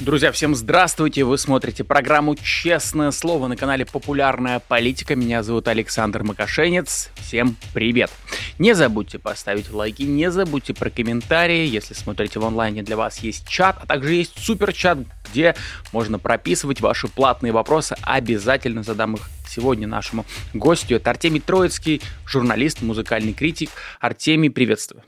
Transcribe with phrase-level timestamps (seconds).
[0.00, 1.24] Друзья, всем здравствуйте!
[1.24, 5.14] Вы смотрите программу «Честное слово» на канале «Популярная политика».
[5.14, 7.10] Меня зовут Александр Макашенец.
[7.16, 8.10] Всем привет!
[8.58, 11.66] Не забудьте поставить лайки, не забудьте про комментарии.
[11.66, 15.54] Если смотрите в онлайне, для вас есть чат, а также есть супер-чат, где
[15.92, 17.94] можно прописывать ваши платные вопросы.
[18.00, 20.24] Обязательно задам их сегодня нашему
[20.54, 20.96] гостю.
[20.96, 23.68] Это Артемий Троицкий, журналист, музыкальный критик.
[24.00, 25.04] Артемий, приветствую.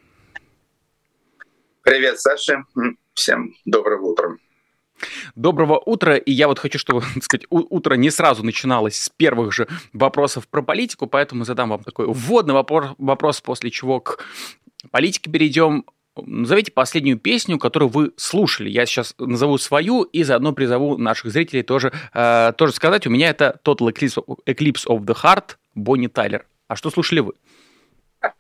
[1.81, 2.65] Привет, Саша.
[3.15, 4.37] Всем доброго утра.
[5.35, 9.53] Доброго утра, и я вот хочу, чтобы, так сказать, утро не сразу начиналось с первых
[9.53, 14.25] же вопросов про политику, поэтому задам вам такой вводный вопрос, вопрос после чего к
[14.91, 15.85] политике перейдем.
[16.15, 18.69] Назовите последнюю песню, которую вы слушали.
[18.69, 23.07] Я сейчас назову свою и заодно призову наших зрителей тоже, э, тоже сказать.
[23.07, 26.45] У меня это Total Eclipse, Eclipse of the Heart Бонни Тайлер.
[26.69, 27.33] А что слушали вы?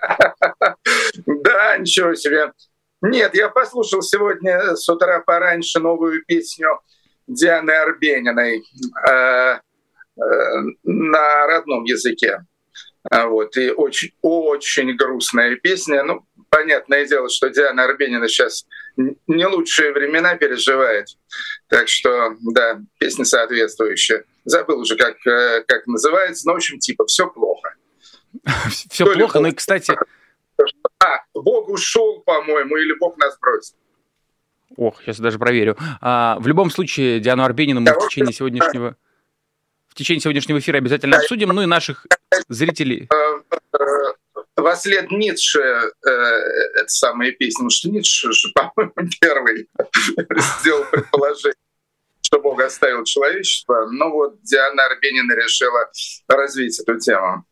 [1.26, 2.52] Да, ничего себе.
[3.02, 6.80] Нет, я послушал сегодня с утра пораньше новую песню
[7.26, 8.62] Дианы Арбениной
[9.08, 9.58] э, э,
[10.84, 12.44] на родном языке.
[13.10, 16.04] А вот, и очень, очень грустная песня.
[16.04, 18.66] Ну, понятное дело, что Диана Арбенина сейчас
[19.26, 21.08] не лучшие времена переживает.
[21.68, 24.24] Так что, да, песня соответствующая.
[24.44, 27.74] Забыл уже, как, э, как называется, но, в общем, типа, все плохо.
[28.70, 29.94] Все плохо, ну и, кстати,
[31.42, 33.74] Бог ушел, по-моему, или Бог нас бросил.
[34.76, 35.76] Ох, сейчас даже проверю.
[36.00, 38.96] А, в любом случае, Диану Арбенину мы в течение сегодняшнего
[39.92, 42.06] в течение сегодняшнего эфира обязательно обсудим, ну и наших
[42.48, 43.10] зрителей.
[43.12, 49.68] Э, э, во след Ницше э, это самая песня, что Ницше же, по-моему, первый
[50.60, 51.56] сделал предположение,
[52.22, 53.86] что Бог оставил человечество.
[53.90, 55.90] Но вот Диана Арбенина решила
[56.26, 57.44] развить эту тему.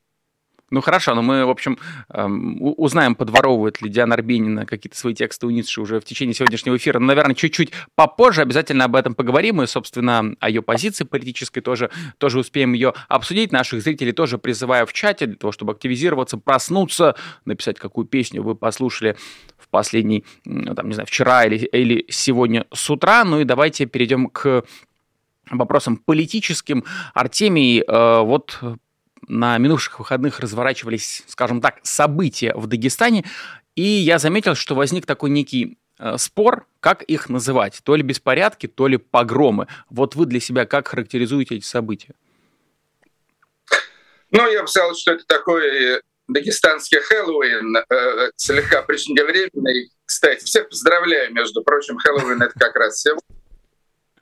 [0.70, 1.78] Ну хорошо, но мы, в общем,
[2.10, 6.76] эм, узнаем, подворовывает ли Диана Арбенина какие-то свои тексты у Ницше уже в течение сегодняшнего
[6.76, 7.00] эфира.
[7.00, 9.60] Но, наверное, чуть-чуть попозже обязательно об этом поговорим.
[9.62, 13.50] И, собственно, о ее позиции политической тоже, тоже успеем ее обсудить.
[13.50, 18.54] Наших зрителей тоже призываю в чате для того, чтобы активизироваться, проснуться, написать, какую песню вы
[18.54, 19.16] послушали
[19.58, 23.24] в последний, там, не знаю, вчера или, или сегодня с утра.
[23.24, 24.62] Ну и давайте перейдем к
[25.50, 26.84] вопросам политическим.
[27.12, 28.60] Артемий, э, вот
[29.28, 33.24] на минувших выходных разворачивались, скажем так, события в Дагестане,
[33.76, 38.66] и я заметил, что возник такой некий э, спор, как их называть, то ли беспорядки,
[38.66, 39.68] то ли погромы.
[39.88, 42.14] Вот вы для себя как характеризуете эти события?
[44.30, 49.90] Ну, я бы сказал, что это такой дагестанский Хэллоуин, э, слегка преждевременный.
[50.04, 53.22] Кстати, всех поздравляю, между прочим, Хэллоуин— это как раз сегодня.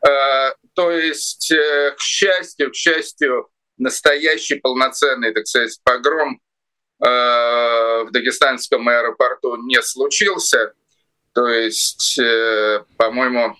[0.06, 3.48] Э, то есть, э, к счастью, к счастью,
[3.78, 6.40] настоящий полноценный, так сказать, погром
[7.00, 10.74] э, в Дагестанском аэропорту не случился.
[11.32, 13.56] То есть, э, по-моему,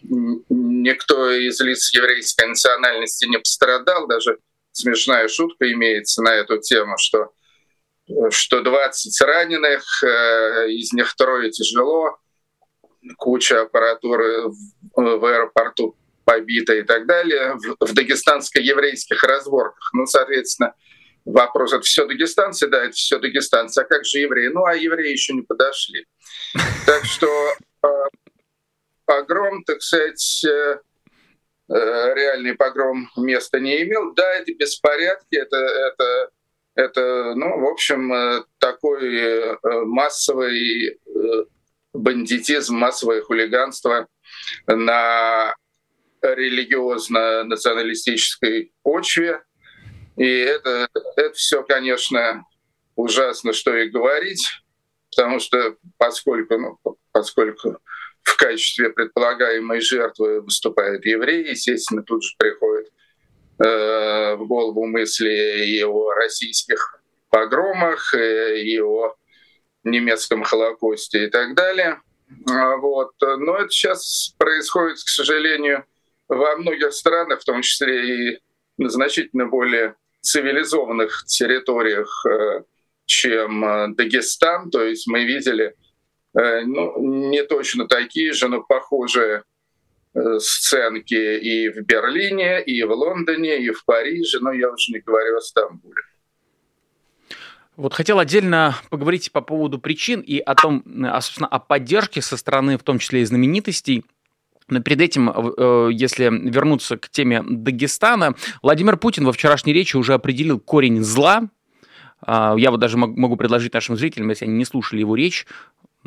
[0.48, 4.06] никто из лиц еврейской национальности не пострадал.
[4.08, 4.38] Даже
[4.72, 7.32] смешная шутка имеется на эту тему, что,
[8.30, 12.18] что 20 раненых, э, из них трое тяжело,
[13.16, 14.48] куча аппаратуры
[14.94, 15.96] в аэропорту
[16.28, 19.90] побита и так далее в, в дагестанско-еврейских разборках.
[19.94, 20.74] Ну, соответственно,
[21.24, 24.48] вопрос, это все дагестанцы, да, это все дагестанцы, а как же евреи?
[24.48, 26.06] Ну, а евреи еще не подошли.
[26.86, 27.88] Так что э,
[29.06, 30.78] погром, так сказать, э,
[31.70, 34.12] э, реальный погром места не имел.
[34.12, 36.30] Да, это беспорядки, это, это,
[36.74, 40.98] это ну, в общем, такой массовый
[41.94, 44.06] бандитизм, массовое хулиганство
[44.66, 45.54] на
[46.22, 49.42] религиозно-националистической почве.
[50.16, 52.44] И это, это все, конечно,
[52.96, 54.44] ужасно, что и говорить,
[55.14, 56.80] потому что поскольку, ну,
[57.12, 57.78] поскольку
[58.22, 62.90] в качестве предполагаемой жертвы выступает еврей, естественно, тут же приходит
[63.64, 67.00] э, в голову мысли и о российских
[67.30, 69.14] погромах, и о
[69.84, 72.00] немецком Холокосте и так далее.
[72.48, 73.12] А вот.
[73.20, 75.84] Но это сейчас происходит, к сожалению,
[76.28, 78.38] во многих странах, в том числе и
[78.76, 82.62] на значительно более цивилизованных территориях, э,
[83.06, 84.70] чем э, Дагестан.
[84.70, 85.74] То есть мы видели
[86.38, 89.42] э, ну, не точно такие же, но похожие
[90.38, 95.36] сценки и в Берлине, и в Лондоне, и в Париже, но я уже не говорю
[95.36, 96.02] о Стамбуле.
[97.76, 100.82] Вот хотел отдельно поговорить по поводу причин и о том,
[101.20, 104.04] собственно, о поддержке со стороны, в том числе и знаменитостей,
[104.68, 110.14] Но перед этим, э, если вернуться к теме Дагестана, Владимир Путин во вчерашней речи уже
[110.14, 111.48] определил корень зла.
[112.20, 115.46] А, я вот даже могу предложить нашим зрителям, если они не слушали его речь,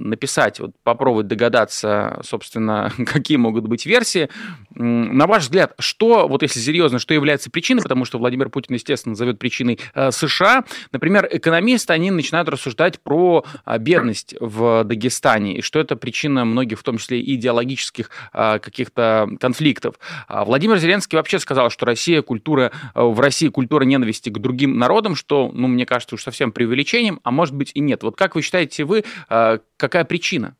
[0.09, 4.29] написать, вот попробовать догадаться, собственно, какие могут быть версии.
[4.75, 9.11] На ваш взгляд, что, вот если серьезно, что является причиной, потому что Владимир Путин, естественно,
[9.11, 15.61] назовет причиной э, США, например, экономисты, они начинают рассуждать про э, бедность в Дагестане, и
[15.61, 19.95] что это причина многих, в том числе идеологических э, каких-то конфликтов.
[20.27, 24.77] А Владимир Зеленский вообще сказал, что Россия культура, э, в России культура ненависти к другим
[24.77, 28.03] народам, что, ну, мне кажется, уж совсем преувеличением, а может быть и нет.
[28.03, 30.55] Вот как вы считаете вы, э, Какая причина?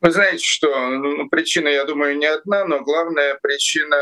[0.00, 3.96] Вы знаете, что ну, причина, я думаю, не одна, но главная причина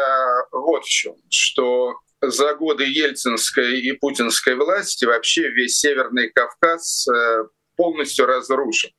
[0.51, 7.45] вот в чем, что за годы ельцинской и путинской власти вообще весь Северный Кавказ э,
[7.77, 8.93] полностью разрушен.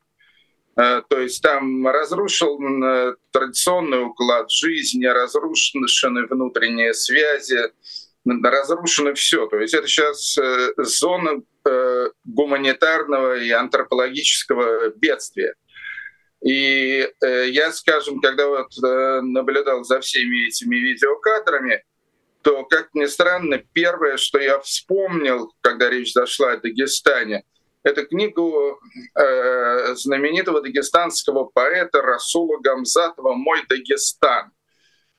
[0.78, 7.72] Э, то есть там разрушен э, традиционный уклад жизни, разрушены внутренние связи,
[8.24, 9.48] разрушено все.
[9.48, 10.38] То есть это сейчас
[10.78, 11.42] зона
[12.24, 15.56] гуманитарного и антропологического бедствия.
[16.44, 21.84] И э, я, скажем, когда вот э, наблюдал за всеми этими видеокадрами,
[22.42, 27.44] то, как ни странно, первое, что я вспомнил, когда речь зашла о Дагестане,
[27.84, 28.80] это книгу
[29.16, 34.52] э, знаменитого дагестанского поэта Расула Гамзатова «Мой Дагестан».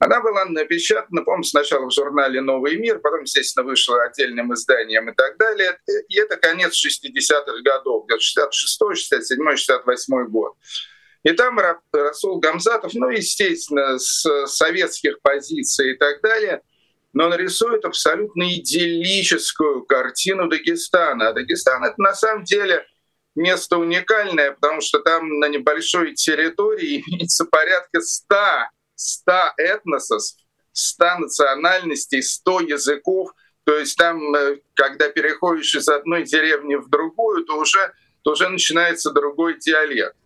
[0.04, 5.14] Она была напечатана, помню, сначала в журнале «Новый мир», потом, естественно, вышла отдельным изданием и
[5.14, 5.78] так далее.
[6.08, 10.54] И это конец 60-х годов, 66-й, 67-й, 68-й год.
[11.22, 11.56] И там
[11.92, 16.62] Расул Гамзатов, ну, естественно, с советских позиций и так далее,
[17.12, 21.28] но он рисует абсолютно идиллическую картину Дагестана.
[21.28, 22.84] А Дагестан— это на самом деле
[23.36, 30.22] место уникальное, потому что там на небольшой территории имеется порядка ста 100 этносов,
[30.72, 33.30] 100 национальностей, 100 языков.
[33.64, 37.92] То есть там, э, когда переходишь из одной деревни в другую, то уже,
[38.22, 40.16] то уже начинается другой диалект.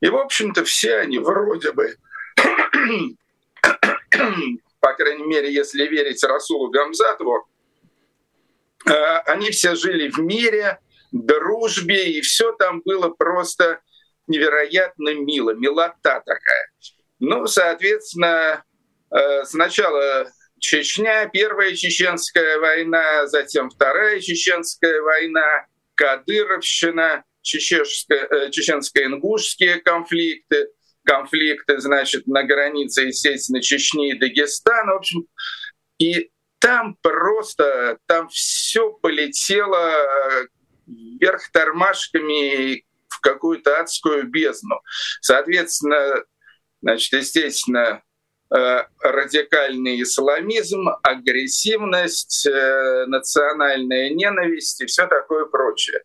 [0.00, 1.96] И, в общем-то, все они вроде бы,
[4.80, 7.48] по крайней мере, если верить Расулу Гамзатову,
[8.86, 8.92] э,
[9.26, 10.78] они все жили в мире,
[11.10, 13.80] дружбе, и все там было просто
[14.26, 16.70] невероятно мило, милота такая.
[17.20, 18.64] Ну, соответственно,
[19.10, 20.30] э, сначала
[20.60, 30.68] Чечня, Первая Чеченская война, затем Вторая Чеченская война, Кадыровщина, э, чеченско-ингушские конфликты,
[31.04, 34.92] конфликты, значит, на границе, естественно, Чечни и Дагестана.
[34.92, 35.26] В общем,
[35.98, 39.92] и там просто, там все полетело
[40.86, 44.80] вверх тормашками в какую-то адскую бездну.
[45.20, 46.24] Соответственно,
[46.82, 48.02] Значит, естественно,
[48.54, 56.02] э, радикальный исламизм, агрессивность, э, национальная ненависть и все такое прочее.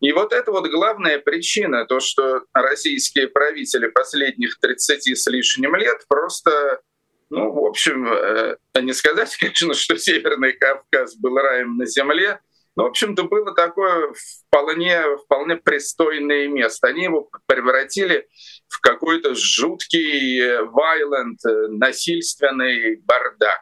[0.00, 6.06] И вот это вот главная причина, то, что российские правители последних 30 с лишним лет
[6.08, 6.80] просто,
[7.28, 12.40] ну, в общем, э, не сказать, конечно, что Северный Кавказ был раем на земле,
[12.76, 14.12] но, в общем-то, было такое
[14.48, 16.88] вполне, вполне пристойное место.
[16.88, 18.28] Они его превратили
[18.68, 23.60] в какой-то жуткий, violent, насильственный бардак.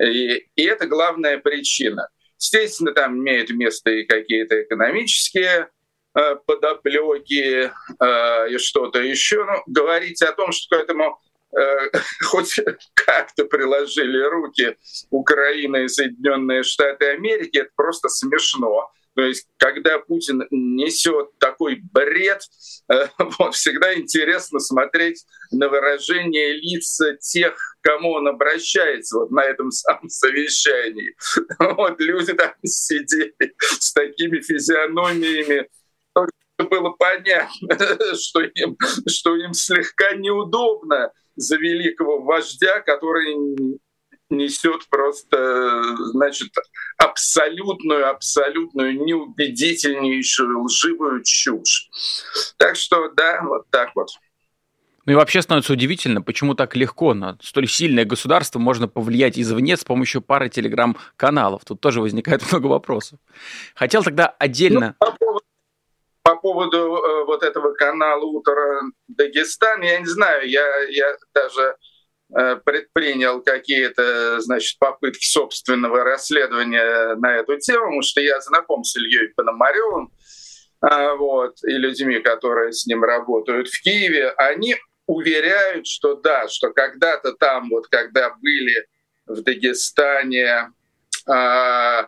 [0.00, 2.08] И, и это главная причина.
[2.38, 5.70] Естественно, там имеют место и какие-то экономические
[6.14, 9.44] э, подоплеки э, и что-то еще.
[9.44, 11.27] Но говорить о том, что к этому э,
[12.24, 12.56] хоть
[12.94, 14.76] как-то приложили руки
[15.10, 18.90] Украина и Соединенные Штаты Америки, это просто смешно.
[19.18, 22.40] То есть, когда Путин несет такой бред,
[22.88, 29.72] э, вот, всегда интересно смотреть на выражение лиц тех, кому он обращается вот на этом
[29.72, 31.16] самом совещании.
[31.58, 35.66] Вот люди там сидели с такими физиономиями,
[36.70, 37.76] было понятно,
[38.14, 38.76] что им,
[39.08, 43.78] что им слегка неудобно за великого вождя, который
[44.30, 46.50] несет просто, значит,
[46.98, 51.88] абсолютную, абсолютную неубедительнейшую лживую чушь.
[52.58, 54.08] Так что, да, вот так вот.
[55.06, 59.78] Ну и вообще становится удивительно, почему так легко на столь сильное государство можно повлиять извне
[59.78, 61.64] с помощью пары телеграм-каналов.
[61.64, 63.18] Тут тоже возникает много вопросов.
[63.74, 64.96] Хотел тогда отдельно...
[65.00, 65.06] Ну,
[66.28, 71.16] по поводу, по поводу э, вот этого канала «Утро Дагестан», я не знаю, я, я
[71.34, 71.76] даже
[72.36, 78.94] Э, предпринял какие-то, значит, попытки собственного расследования на эту тему, потому что я знаком с
[78.96, 80.12] Ильей Пономаревым,
[80.82, 86.70] а, вот, и людьми, которые с ним работают в Киеве, они уверяют, что да, что
[86.70, 88.86] когда-то там, вот когда были
[89.26, 90.70] в Дагестане
[91.26, 92.06] э,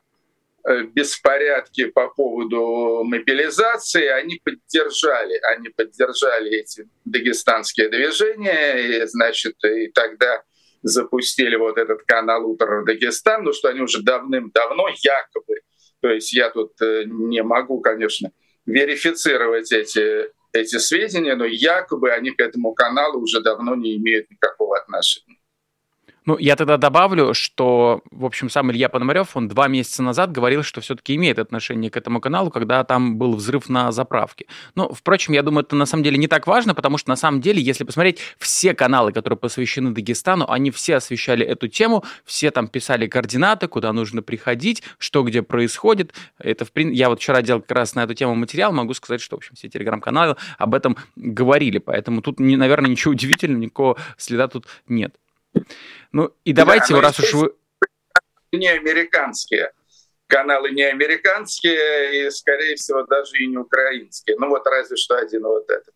[0.93, 10.43] беспорядки по поводу мобилизации, они поддержали, они поддержали эти дагестанские движения, и, значит, и тогда
[10.83, 15.61] запустили вот этот канал «Утро Дагестан», ну что они уже давным-давно якобы,
[16.01, 18.33] то есть я тут э, не могу, конечно,
[18.67, 24.79] верифицировать эти, эти сведения, но якобы они к этому каналу уже давно не имеют никакого
[24.79, 25.40] отношения.
[26.31, 30.63] Ну, я тогда добавлю, что, в общем, сам Илья Пономарев, он два месяца назад говорил,
[30.63, 34.47] что все-таки имеет отношение к этому каналу, когда там был взрыв на заправке.
[34.77, 37.41] Ну, впрочем, я думаю, это на самом деле не так важно, потому что на самом
[37.41, 42.69] деле, если посмотреть, все каналы, которые посвящены Дагестану, они все освещали эту тему, все там
[42.69, 46.15] писали координаты, куда нужно приходить, что где происходит.
[46.39, 49.21] Это, в принципе, я вот вчера делал как раз на эту тему материал, могу сказать,
[49.21, 54.47] что, в общем, все телеграм-каналы об этом говорили, поэтому тут, наверное, ничего удивительного, никакого следа
[54.47, 55.17] тут нет.
[56.13, 57.55] Ну и давайте, да, раз уж вы...
[58.53, 59.73] Не американские.
[60.27, 64.37] Каналы не американские и, скорее всего, даже и не украинские.
[64.39, 65.95] Ну вот разве что один вот этот.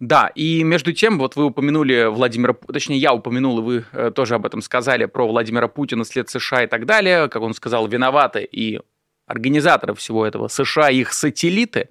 [0.00, 4.34] Да, и между тем, вот вы упомянули Владимира, точнее, я упомянул, и вы э, тоже
[4.34, 8.42] об этом сказали, про Владимира Путина, след США и так далее, как он сказал, виноваты
[8.42, 8.80] и
[9.26, 11.88] организаторы всего этого США и их сателлиты,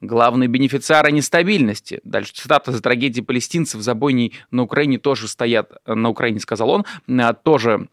[0.00, 2.00] главные бенефициары нестабильности.
[2.04, 6.84] Дальше цитата за трагедии палестинцев, за бойней на Украине тоже стоят, на Украине, сказал он,
[7.08, 7.88] а, тоже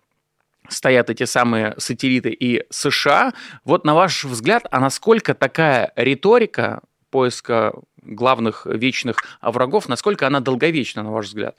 [0.69, 3.33] стоят эти самые сателлиты и США.
[3.63, 11.03] Вот на ваш взгляд, а насколько такая риторика поиска главных вечных врагов, насколько она долговечна,
[11.03, 11.55] на ваш взгляд?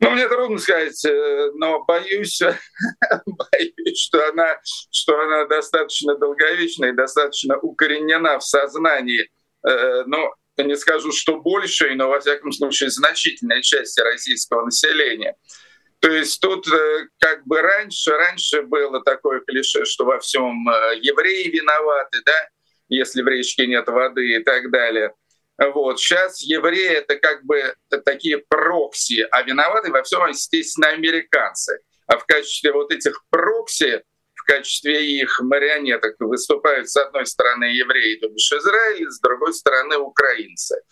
[0.00, 2.40] Ну, мне трудно сказать, э, но боюсь,
[3.26, 4.58] боюсь что, она,
[4.90, 9.30] что она достаточно долговечна и достаточно укоренена в сознании.
[9.66, 15.36] Э, но не скажу, что большей, но, во всяком случае, значительной части российского населения.
[16.00, 20.66] То есть тут э, как бы раньше, раньше было такое клише, что во всем
[21.00, 22.48] евреи виноваты, да,
[22.88, 25.14] если в речке нет воды и так далее.
[25.60, 26.00] Вот.
[26.00, 31.80] Сейчас евреи— это как бы такие прокси, а виноваты во всем, естественно, американцы.
[32.10, 34.02] А в качестве вот этих прокси,
[34.34, 39.96] в качестве их марионеток выступают с одной стороны евреи, то бишь Израиль, с другой стороны
[39.96, 40.82] украинцы.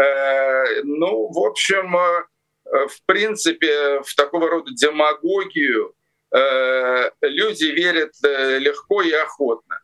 [0.00, 5.94] Э, ну, в общем, э, в принципе, в такого рода демагогию
[6.34, 9.80] э, люди верят легко и охотно.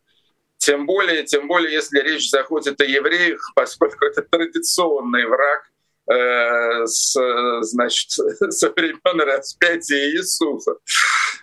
[0.56, 5.71] Тем более, тем более, если речь заходит о евреях, поскольку это традиционный враг
[6.10, 7.14] э, с,
[7.62, 8.10] значит,
[8.50, 10.76] со времен распятия Иисуса.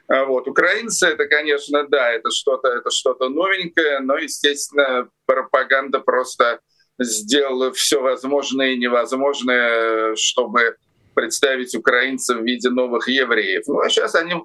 [0.07, 0.47] А вот.
[0.47, 6.59] Украинцы, это, конечно, да, это что-то это что-то новенькое, но, естественно, пропаганда просто
[6.99, 10.75] сделала все возможное и невозможное, чтобы
[11.13, 13.63] представить украинцев в виде новых евреев.
[13.67, 14.35] Ну а сейчас они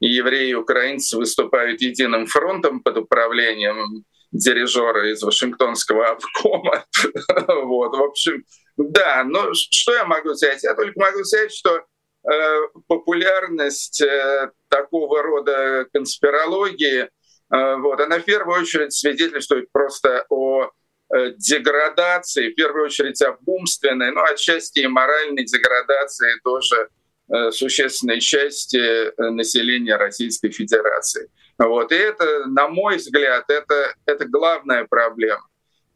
[0.00, 6.84] евреи и украинцы выступают единым фронтом под управлением дирижера из Вашингтонского обкома.
[7.64, 8.44] вот, в общем,
[8.84, 10.62] да, но что я могу сказать?
[10.62, 18.24] Я только могу сказать, что э, популярность э, такого рода конспирологии, э, вот, она в
[18.24, 20.70] первую очередь свидетельствует просто о
[21.14, 26.88] э, деградации, в первую очередь об умственной, но отчасти и моральной деградации тоже
[27.30, 31.28] Э, существенной части э, населения Российской Федерации.
[31.58, 31.92] Вот.
[31.92, 35.46] И это, на мой взгляд, это, это главная проблема.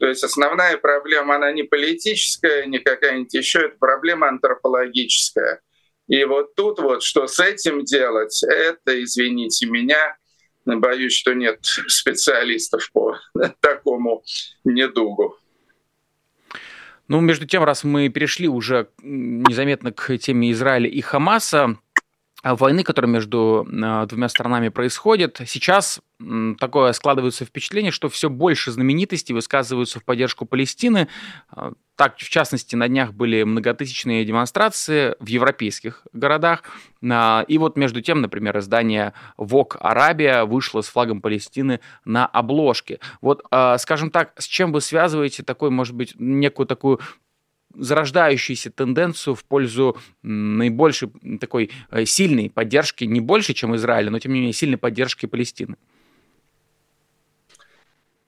[0.03, 5.61] То есть основная проблема, она не политическая, не какая-нибудь еще, это проблема антропологическая.
[6.09, 10.17] И вот тут вот, что с этим делать, это, извините меня,
[10.65, 13.17] боюсь, что нет специалистов по
[13.61, 14.25] такому
[14.65, 15.37] недугу.
[17.07, 21.79] Ну, между тем, раз мы перешли уже незаметно к теме Израиля и Хамаса,
[22.43, 26.01] а войны, которая между а, двумя странами происходит, сейчас
[26.59, 31.09] такое складывается впечатление, что все больше знаменитостей высказываются в поддержку Палестины.
[31.51, 36.65] А, так, в частности, на днях были многотысячные демонстрации в европейских городах.
[37.03, 42.99] И вот между тем, например, издание Vogue Арабия вышло с флагом Палестины на обложке.
[43.21, 43.45] Вот,
[43.79, 47.01] скажем так, с чем вы связываете такой, может быть, некую такую
[47.75, 51.11] зарождающуюся тенденцию в пользу наибольшей
[51.41, 55.77] такой э, сильной поддержки, не больше, чем Израиля, но тем не менее сильной поддержки Палестины?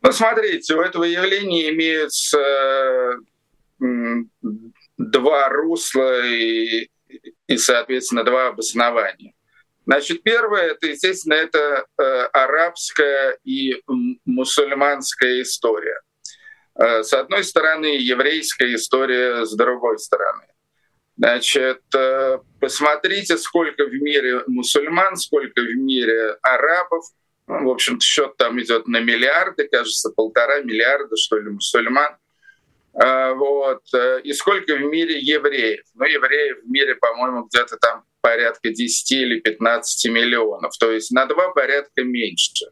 [0.04, 3.16] Ну, смотрите, у этого явления имеются
[4.99, 6.90] два русла и,
[7.46, 9.32] и, соответственно, два обоснования.
[9.87, 12.02] Значит, первое, это, естественно, это э,
[12.34, 13.82] арабская и
[14.26, 15.99] мусульманская история.
[16.78, 20.46] Э, с одной стороны, еврейская история с другой стороны.
[21.16, 27.04] Значит, э, посмотрите, сколько в мире мусульман, сколько в мире арабов.
[27.46, 32.16] В общем счет там идет на миллиарды, кажется, полтора миллиарда, что ли, мусульман.
[32.94, 33.82] Э, вот.
[34.22, 35.84] И сколько в мире евреев?
[35.94, 41.26] Ну, евреев в мире, по-моему, где-то там порядка 10 или 15 миллионов, то есть на
[41.26, 42.66] два порядка меньше.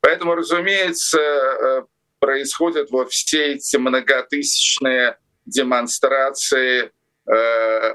[0.00, 1.84] Поэтому, разумеется,
[2.18, 6.90] происходят вот все эти многотысячные демонстрации
[7.26, 7.94] э,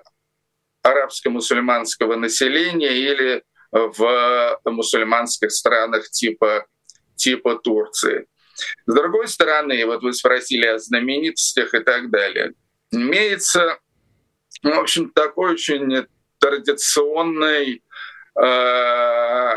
[0.84, 3.43] арабско-мусульманского населения или
[3.74, 6.65] в мусульманских странах типа,
[7.15, 8.27] типа Турции.
[8.86, 12.53] С другой стороны, вот вы спросили о знаменитостях и так далее.
[12.92, 13.80] Имеется,
[14.62, 16.06] ну, в общем, такой очень
[16.39, 17.82] традиционный
[18.39, 19.53] э,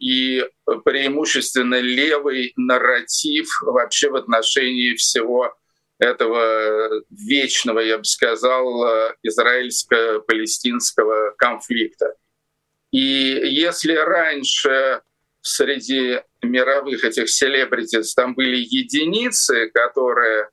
[0.00, 0.44] и
[0.84, 5.54] преимущественно левый нарратив вообще в отношении всего
[5.98, 12.14] этого вечного, я бы сказал, израильско-палестинского конфликта.
[12.92, 15.02] И если раньше
[15.42, 20.48] среди мировых этих селебритис там были единицы, которые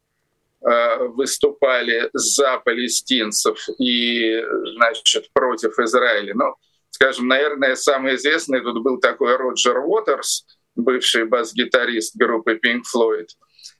[0.62, 4.42] э, выступали за палестинцев и,
[4.76, 6.34] значит, против Израиля.
[6.36, 6.56] Ну,
[6.98, 13.28] Скажем, наверное, самый известный тут был такой Роджер Уотерс, бывший бас-гитарист группы Pink Floyd,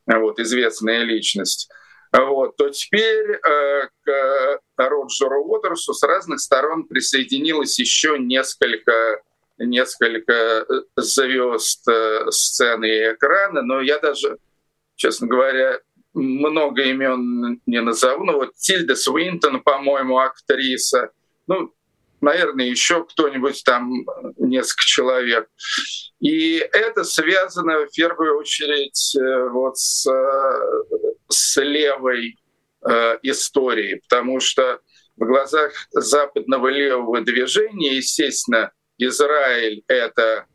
[0.06, 1.68] вот, известная личность.
[2.12, 9.22] Вот, то теперь э, к Роджеру Уотерсу с разных сторон присоединилось еще несколько
[9.58, 10.64] несколько э,
[10.98, 14.38] звезд э, сцены и экрана, но я даже,
[14.96, 15.80] честно говоря,
[16.14, 18.24] много имен не назову.
[18.24, 21.12] Ну вот Тильда Свинтон, по-моему, актриса.
[21.48, 21.74] Ну,
[22.22, 24.06] наверное, еще кто-нибудь там,
[24.38, 25.50] несколько человек.
[26.20, 32.38] И это связано в первую очередь э, вот с, э, с левой
[32.88, 34.80] э, историей, потому что
[35.16, 40.46] в глазах западного левого движения, естественно, Израиль— это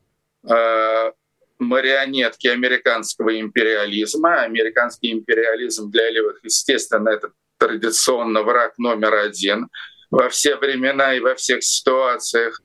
[0.48, 1.12] э,
[1.58, 4.42] марионетки американского империализма.
[4.42, 9.68] Американский империализм для левых, естественно, это традиционно враг номер один—
[10.12, 12.61] во все времена и во всех ситуациях.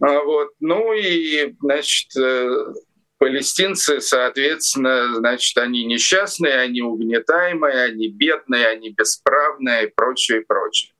[0.00, 0.50] А вот.
[0.60, 2.72] Ну и, значит, э,
[3.20, 10.92] палестинцы, соответственно, значит, они несчастные, они угнетаемые, они бедные, они бесправные и прочее, и прочее.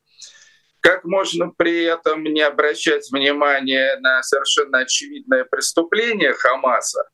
[0.78, 7.10] Как можно при этом не обращать внимания на совершенно очевидное преступление Хамаса?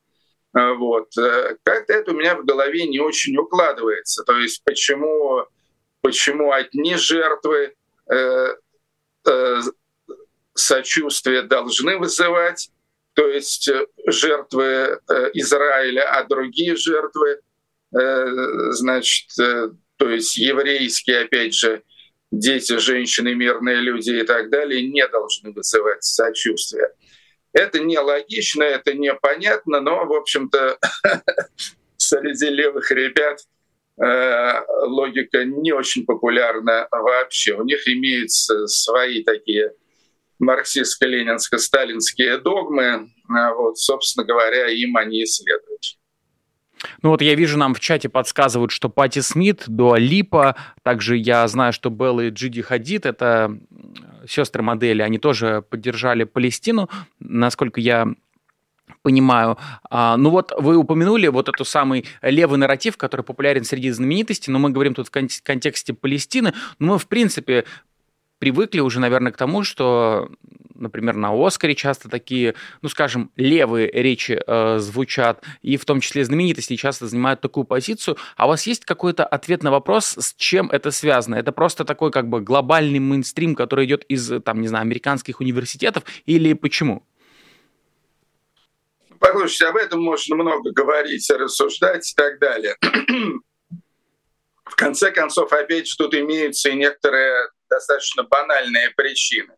[0.53, 1.09] А вот.
[1.17, 4.25] Э, как-то это у меня в голове не очень укладывается.
[4.25, 5.47] То есть почему,
[6.03, 7.73] почему одни жертвы
[8.09, 8.55] Э,
[9.27, 9.61] э,
[10.55, 12.71] сочувствие должны вызывать,
[13.17, 15.01] то есть э, жертвы
[15.35, 17.41] Израиля, а другие жертвы,
[17.91, 19.29] значит,
[19.97, 21.83] то есть еврейские, опять же,
[22.31, 26.89] дети, женщины, мирные люди и так далее, не должны вызывать сочувствие.
[27.53, 30.79] Это нелогично, это непонятно, но, в общем-то,
[31.97, 33.41] среди левых ребят—
[33.99, 37.55] Э, логика не очень популярна вообще.
[37.55, 39.73] У них имеются свои такие
[40.43, 43.11] марксистско-ленинско-сталинские догмы.
[43.29, 45.97] А вот, собственно говоря, им они и следуют.
[47.03, 51.47] Ну вот я вижу, нам в чате подсказывают, что Пати Смит, Дуа Липа, также я
[51.49, 53.59] знаю, что Белла и Джиди Хадид, это
[54.29, 58.09] сестры модели, они тоже поддержали Палестину, насколько я
[59.03, 59.57] понимаю.
[59.89, 64.59] А, ну вот вы упомянули вот эту самый левый нарратив, который популярен среди знаменитостей, но
[64.59, 67.65] мы говорим тут в контексте Палестины, но мы в принципе
[68.39, 70.31] привыкли уже, наверное, к тому, что,
[70.75, 76.25] например, на Оскаре часто такие, ну, скажем, левые речи э, звучат, и в том числе
[76.25, 78.17] знаменитости часто занимают такую позицию.
[78.37, 81.37] А у вас есть какой-то ответ на вопрос, с чем это связано?
[81.37, 86.05] Это просто такой как бы глобальный мейнстрим, который идет из, там, не знаю, американских университетов,
[86.27, 87.05] или почему?
[89.19, 92.77] Послушайте, об этом можно много говорить, рассуждать и так далее.
[94.65, 99.55] В конце концов, опять же, тут имеются и некоторые достаточно банальные причины.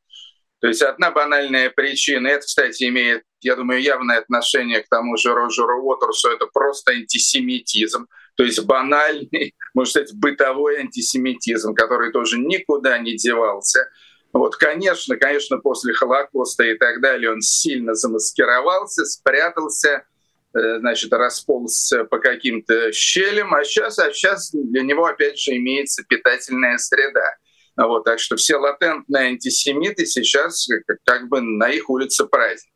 [0.60, 5.32] То есть одна банальная причина, это, кстати, имеет, я думаю, явное отношение к тому же
[5.32, 8.08] Роджеру Уотерсу, это просто антисемитизм.
[8.36, 13.88] То есть банальный, можно сказать, бытовой антисемитизм, который тоже никуда не девался.
[14.32, 20.04] Вот, конечно, конечно, после Холокоста и так далее он сильно замаскировался, спрятался,
[20.54, 26.02] э, значит, расползся по каким-то щелям, а сейчас, а сейчас для него, опять же, имеется
[26.06, 27.36] питательная среда.
[27.78, 30.68] Вот, так что все латентные антисемиты сейчас
[31.04, 32.72] как бы на их улице праздник.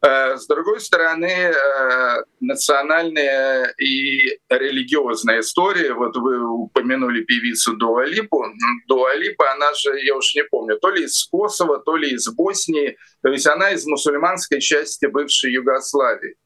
[0.00, 5.92] Э, с другой стороны, э, национальная и религиозная история.
[5.92, 8.44] Вот вы упомянули певицу Дуалипу.
[8.86, 12.96] Дуалипа, она же, я уж не помню, то ли из Косово, то ли из Боснии.
[13.22, 16.36] То есть она из мусульманской части бывшей Югославии.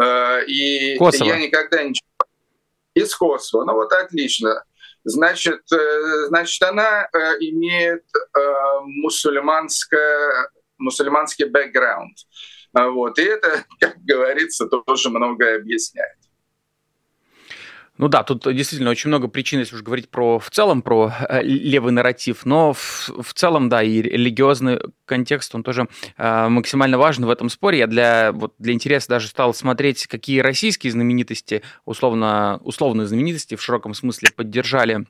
[0.00, 1.28] Э, и Косово.
[1.28, 1.94] я никогда не...
[2.94, 3.64] Из Косово.
[3.64, 4.62] Ну вот отлично.
[5.04, 5.62] Значит,
[6.28, 7.08] значит она
[7.40, 8.04] имеет
[8.84, 12.16] мусульманское, мусульманский бэкграунд.
[12.72, 13.18] Вот.
[13.18, 16.19] И это, как говорится, тоже многое объясняет.
[18.00, 21.42] Ну да, тут действительно очень много причин, если уж говорить про в целом про э,
[21.42, 25.86] левый нарратив, но в, в целом, да, и религиозный контекст, он тоже
[26.16, 27.80] э, максимально важен в этом споре.
[27.80, 33.62] Я для, вот, для интереса даже стал смотреть, какие российские знаменитости, условно, условные знаменитости в
[33.62, 35.04] широком смысле поддержали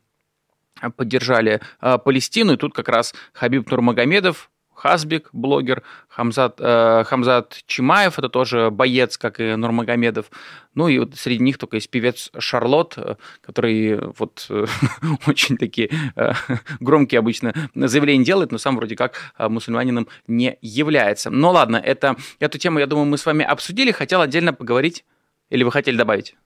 [0.96, 4.50] поддержали э, Палестину, и тут как раз Хабиб Нурмагомедов,
[4.80, 10.30] Хасбик, блогер, Хамзат, э, Хамзат Чимаев, это тоже боец, как и Нурмагомедов.
[10.74, 14.64] Ну и вот среди них только есть певец Шарлот, э, который вот э,
[15.26, 16.32] очень такие э,
[16.80, 21.28] громкие обычно заявления делает, но сам вроде как э, мусульманином не является.
[21.28, 23.90] Ну ладно, это, эту тему, я думаю, мы с вами обсудили.
[23.90, 25.04] Хотел отдельно поговорить,
[25.50, 26.36] или вы хотели добавить?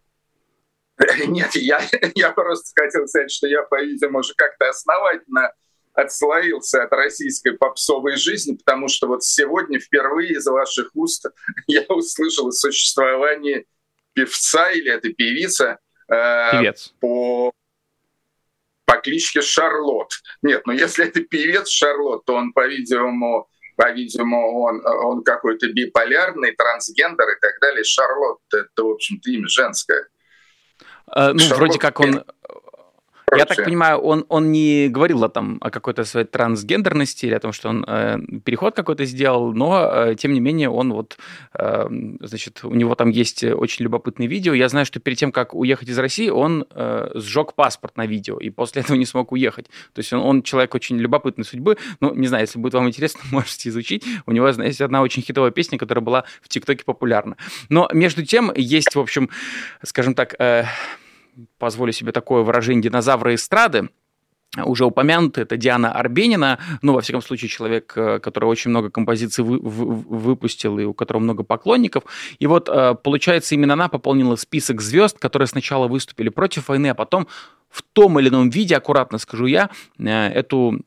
[1.27, 1.81] Нет, я,
[2.17, 5.53] я просто хотел сказать, что я, по-видимому, уже как-то основательно
[5.95, 11.27] отслоился от российской попсовой жизни, потому что вот сегодня впервые из ваших уст
[11.67, 13.67] я услышал о существовании
[14.13, 15.79] певца или это певица
[16.09, 16.93] э, Певец.
[17.01, 17.53] по
[18.87, 20.11] по кличке Шарлот.
[20.43, 27.29] Нет, ну если это певец Шарлот, то он, по-видимому, по-видимому, он, он какой-то биполярный, трансгендер
[27.31, 27.83] и так далее.
[27.83, 30.07] Шарлот— это, в общем-то, имя женское.
[31.09, 32.25] Uh, ну, Шарлот вроде как он
[33.37, 37.41] я так понимаю, он, он не говорил о, там, о какой-то своей трансгендерности или о
[37.41, 41.19] том, что он э, переход какой-то сделал, но, э, тем не менее, он вот,
[41.55, 41.87] э,
[42.21, 44.55] значит, у него там есть очень любопытное видео.
[44.55, 48.39] Я знаю, что перед тем, как уехать из России, он э, сжег паспорт на видео
[48.39, 49.67] и после этого не смог уехать.
[49.93, 51.77] То есть он, он человек очень любопытной судьбы.
[52.01, 54.05] Ну, не знаю, если будет вам интересно, можете изучить.
[54.27, 57.37] У него есть одна очень хитовая песня, которая была в ТикТоке популярна.
[57.69, 59.31] Но между тем есть, в общем,
[59.83, 60.65] скажем так, э,
[61.59, 63.89] позволю себе такое выражение, динозавры эстрады,
[64.63, 69.43] уже упомянутый, это Диана Арбенина, ну, во всяком случае, человек, э, который очень много композиций
[69.43, 72.05] вы, вы, выпустил и у которого много поклонников.
[72.39, 76.95] И вот, э, получается, именно она пополнила список звезд, которые сначала выступили против войны, а
[76.95, 77.27] потом
[77.69, 80.81] в том или ином виде, аккуратно скажу я, э, эту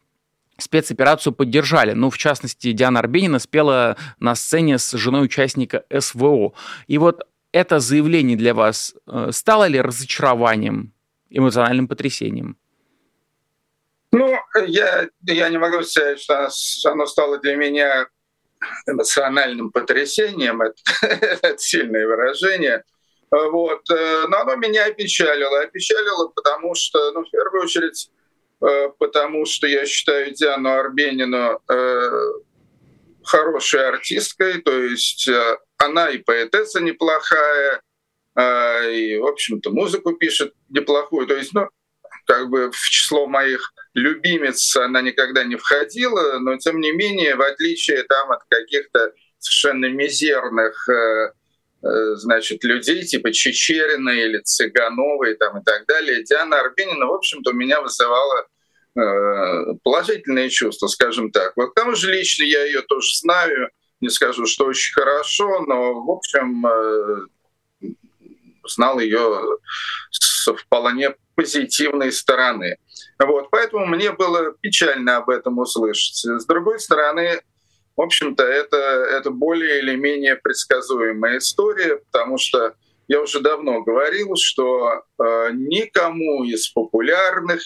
[0.57, 1.93] спецоперацию поддержали.
[1.93, 6.53] Ну, в частности, Диана Арбенина спела на сцене с женой участника СВО.
[6.87, 10.93] И вот это заявление для вас э, стало ли разочарованием,
[11.29, 12.57] эмоциональным потрясением?
[14.11, 16.49] Ну, я, я не могу сказать, что
[16.91, 18.07] оно стало для меня
[18.87, 20.61] эмоциональным потрясением.
[20.61, 22.83] Это, это сильное выражение.
[23.29, 23.89] Вот.
[23.91, 25.61] Э, но оно меня опечалило.
[25.61, 28.09] Опечалило, потому что, ну, в первую очередь,
[28.61, 31.61] э, потому что я считаю Диану Арбенину
[33.23, 35.29] хорошей артисткой, то есть
[35.77, 37.81] она и поэтесса неплохая,
[38.35, 41.27] а, и, в общем-то, музыку пишет неплохую.
[41.27, 41.69] То есть, ну,
[42.25, 47.41] как бы в число моих любимец она никогда не входила, но тем не менее, в
[47.41, 51.31] отличие там от каких-то совершенно мизерных э,
[51.83, 57.51] э, значит, людей типа Чечерина или Цыгановой там, и так далее, Диана Арбенина, в общем-то,
[57.51, 58.45] у меня вызывала
[58.95, 61.53] э, положительные чувства, скажем так.
[61.55, 63.69] Вот к тому же лично я ее тоже знаю,
[64.01, 67.89] не скажу, что очень хорошо, но, в общем, э,
[68.67, 69.57] знал ее
[70.11, 72.77] с вполне позитивной стороны.
[73.19, 76.15] Вот, поэтому мне было печально об этом услышать.
[76.15, 77.41] С другой стороны,
[77.95, 82.75] в общем-то, это, это более или менее предсказуемая история, потому что
[83.07, 87.61] я уже давно говорил, что э, никому из популярных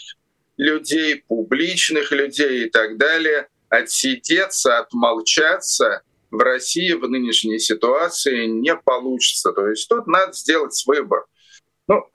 [0.58, 9.52] людей, публичных людей и так далее отсидеться, отмолчаться в России в нынешней ситуации не получится.
[9.52, 11.26] То есть тут надо сделать выбор.
[11.88, 12.06] Ну,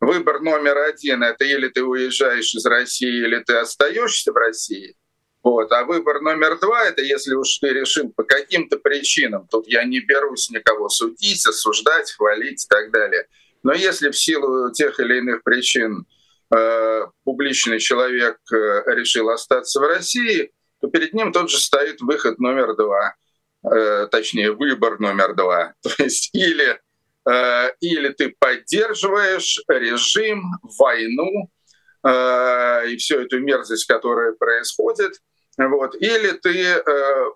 [0.00, 4.96] выбор номер один— это или ты уезжаешь из России, или ты остаешься в России.
[5.42, 5.70] Вот.
[5.70, 10.00] А выбор номер два— это если уж ты решил по каким-то причинам, тут я не
[10.00, 13.26] берусь никого судить, осуждать, хвалить и так далее.
[13.62, 16.06] Но если в силу тех или иных причин
[16.54, 22.38] э, публичный человек э, решил остаться в России, то перед ним тот же стоит выход
[22.38, 23.14] номер два—
[23.64, 25.74] Э, точнее, выбор номер два.
[25.82, 26.80] То есть или,
[27.28, 30.42] э, или ты поддерживаешь режим,
[30.78, 31.50] войну
[32.04, 35.20] э, и всю эту мерзость, которая происходит,
[35.56, 36.84] вот, или ты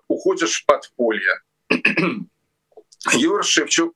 [0.07, 1.41] уходишь в подполье.
[3.11, 3.93] Юр Шевчук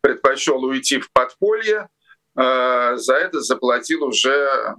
[0.00, 1.88] предпочел уйти в подполье,
[2.36, 4.76] за это заплатил уже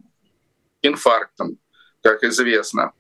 [0.82, 1.58] инфарктом,
[2.02, 2.94] как известно.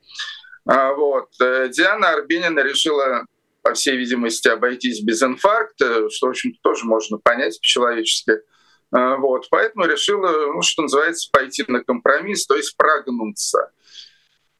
[0.65, 1.29] Вот.
[1.39, 3.25] Диана Арбенина решила
[3.61, 8.33] по всей видимости, обойтись без инфаркта, что, в общем тоже можно понять по-человечески.
[8.91, 13.71] А, вот, поэтому решила, ну, что называется, пойти на компромисс, то есть прогнуться.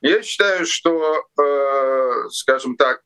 [0.01, 3.01] Я считаю, что, э, скажем так,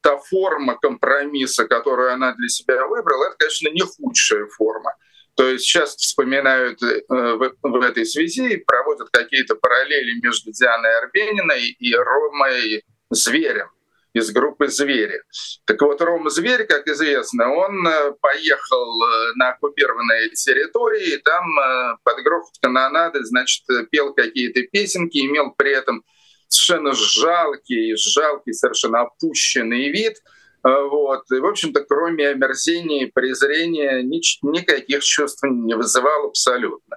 [0.00, 4.94] та форма компромисса, которую она для себя выбрала, это, конечно, не худшая форма.
[5.36, 10.98] То есть сейчас вспоминают э, в, в этой связи и проводят какие-то параллели между Дианой
[10.98, 13.75] Арбениной и Ромой Зверем
[14.16, 15.22] из группы «Звери».
[15.66, 21.44] Так вот, Рома Зверь, как известно, он э, поехал э, на оккупированные территории, и там
[21.58, 26.02] э, под грохот канонады, значит, пел какие-то песенки, имел при этом
[26.48, 30.16] совершенно жалкий, жалкий, совершенно опущенный вид.
[30.62, 31.30] Вот.
[31.30, 36.96] И, в общем-то, кроме омерзения и презрения, никаких чувств не вызывал абсолютно.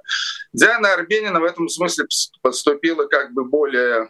[0.53, 2.05] Диана Арбенина в этом смысле
[2.41, 4.07] поступила как бы более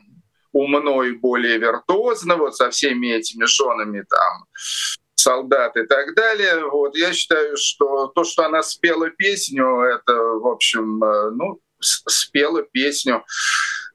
[0.51, 4.45] умно и более виртуозно, вот со всеми этими женами там
[5.15, 6.65] солдат и так далее.
[6.65, 12.63] Вот я считаю, что то, что она спела песню, это, в общем, э, ну, спела
[12.63, 13.23] песню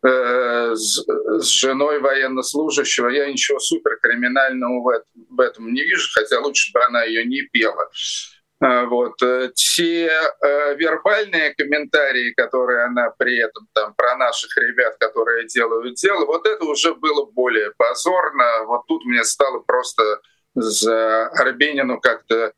[0.07, 3.09] э, с, с женой военнослужащего.
[3.09, 7.85] Я ничего суперкриминального в, в этом не вижу, хотя лучше бы она ее не пела.
[7.85, 7.91] А,
[8.61, 9.21] вот.
[9.23, 15.97] Э, те э, вербальные комментарии, которые она при этом там про наших ребят, которые делают
[15.97, 18.65] дело, вот это уже было более позорно.
[18.67, 20.21] Вот тут мне стало просто
[20.55, 22.53] за Арбенину как-то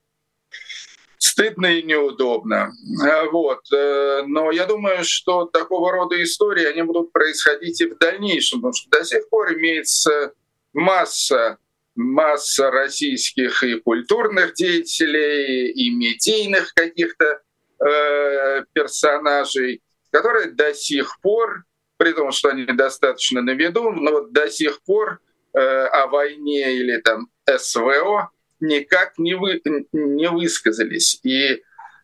[1.19, 2.73] стыдно и неудобно.
[3.03, 3.61] А, вот.
[3.73, 8.75] Э, но я думаю, что такого рода истории, они будут происходить и в дальнейшем, потому
[8.75, 10.33] что до сих пор имеется
[10.73, 11.59] масса
[11.97, 17.41] масса российских и культурных деятелей, и медийных каких-то
[17.85, 21.65] э, персонажей, которые до сих пор,
[21.97, 25.21] при том, что они достаточно на виду, но вот до сих пор
[25.55, 28.31] э, о войне или там СВО
[28.61, 31.19] никак не, вы, не высказались.
[31.23, 31.63] И,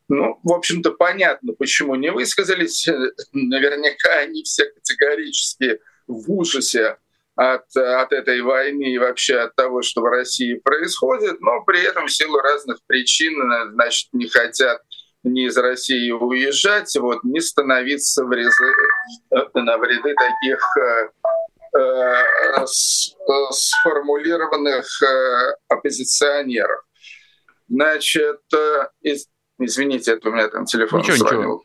[0.09, 2.89] ну, в общем-то, понятно, почему не высказались.
[3.33, 6.97] Наверняка они все категорически в ужасе
[7.43, 12.07] от, от этой войны и вообще от того, что в России происходит, но при этом
[12.07, 13.35] в силу разных причин
[13.73, 14.81] значит, не хотят
[15.25, 18.73] ни из России уезжать, вот, не становиться в резы,
[19.55, 22.67] на вреды таких э, э,
[23.51, 26.83] сформулированных э, оппозиционеров.
[27.69, 29.29] Значит, э, из,
[29.59, 31.41] извините, это у меня там телефон ничего, звонил.
[31.41, 31.65] Ничего.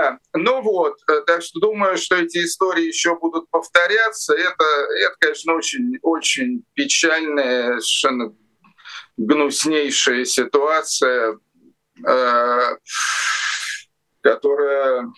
[0.00, 4.34] Да, ну вот, э, так что думаю, что эти истории еще будут повторяться.
[4.34, 8.34] Это, это конечно, очень, очень печальная, совершенно
[9.18, 11.38] гнуснейшая ситуация,
[12.06, 12.76] э,
[14.22, 15.12] которая,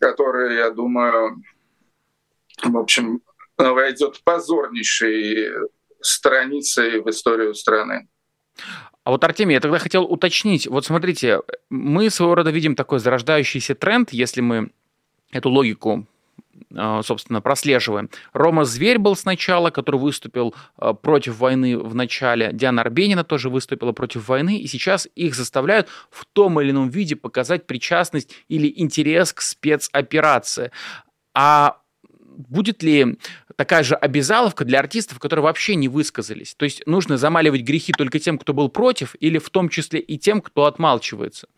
[0.00, 1.42] которая, я думаю,
[2.62, 3.20] в общем,
[3.58, 5.50] войдет позорнейшей
[6.00, 8.08] страницей в историю страны.
[9.04, 10.66] А вот, Артемий, я тогда хотел уточнить.
[10.66, 14.70] Вот смотрите, мы своего рода видим такой зарождающийся тренд, если мы
[15.32, 16.06] эту логику
[16.74, 18.10] а, собственно, прослеживаем.
[18.32, 22.50] Рома Зверь был сначала, который выступил а, против войны в начале.
[22.52, 24.58] Диана Арбенина тоже выступила против войны.
[24.58, 30.70] И сейчас их заставляют в том или ином виде показать причастность или интерес к спецоперации.
[31.34, 31.78] А
[32.20, 33.18] будет ли
[33.56, 36.54] такая же обязаловка для артистов, которые вообще не высказались?
[36.54, 40.18] То есть нужно замаливать грехи только тем, кто был против, или в том числе и
[40.18, 41.48] тем, кто отмалчивается?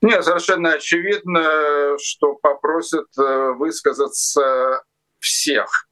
[0.00, 4.82] Нет, совершенно очевидно, что попросят э, высказаться
[5.20, 5.88] всех.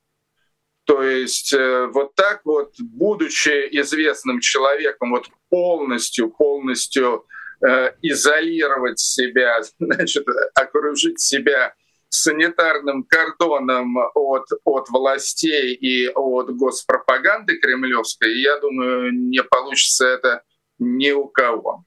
[0.85, 7.25] То есть э, вот так вот, будучи известным человеком, вот полностью, полностью
[7.65, 11.75] э, изолировать себя, значит, окружить себя
[12.11, 20.43] санитарным кордоном от, от властей и от госпропаганды кремлевской, я думаю, не получится это
[20.79, 21.85] ни у кого.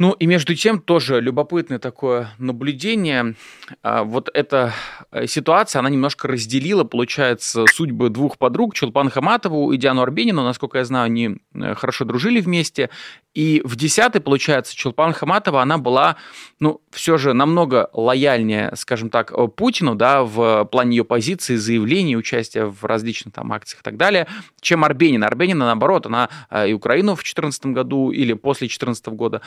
[0.00, 3.34] Ну и между тем тоже любопытное такое наблюдение.
[3.82, 4.72] А, вот эта
[5.12, 10.42] э, ситуация, она немножко разделила, получается, судьбы двух подруг, Чулпан Хаматову и Диану Арбенину.
[10.42, 12.88] Насколько я знаю, они э, хорошо дружили вместе.
[13.34, 16.16] И в десятой, получается, Чулпан Хаматова, она была,
[16.60, 22.16] ну, все же намного лояльнее, скажем так, э, Путину, да, в плане ее позиции, заявлений,
[22.16, 24.26] участия в различных там акциях и так далее,
[24.62, 25.26] чем Арбенина.
[25.26, 26.30] Арбенина, наоборот, она
[26.66, 29.42] и Украину в 2014 году или после 2014 года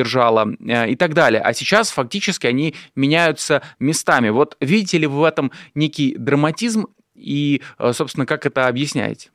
[0.00, 1.40] э, и так далее.
[1.42, 4.30] А сейчас фактически они меняются местами.
[4.30, 9.30] Вот видите ли вы в этом некий драматизм и, э, собственно, как это объясняете?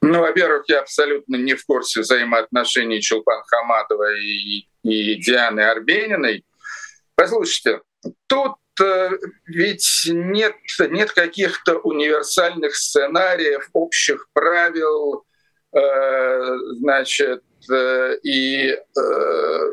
[0.00, 6.44] Ну, во-первых, я абсолютно не в курсе взаимоотношений Чулпан Хаматова и, и Дианы Арбениной.
[7.16, 7.80] Послушайте,
[8.28, 9.10] тут э,
[9.46, 10.54] ведь нет,
[10.90, 15.24] нет каких-то универсальных сценариев, общих правил,
[15.72, 17.42] э, значит,
[18.22, 19.72] и э,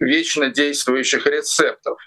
[0.00, 1.98] вечно действующих рецептов.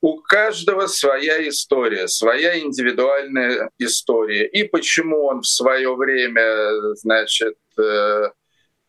[0.00, 4.48] У каждого своя история, своя индивидуальная история.
[4.48, 8.30] И почему он в свое время, значит, э,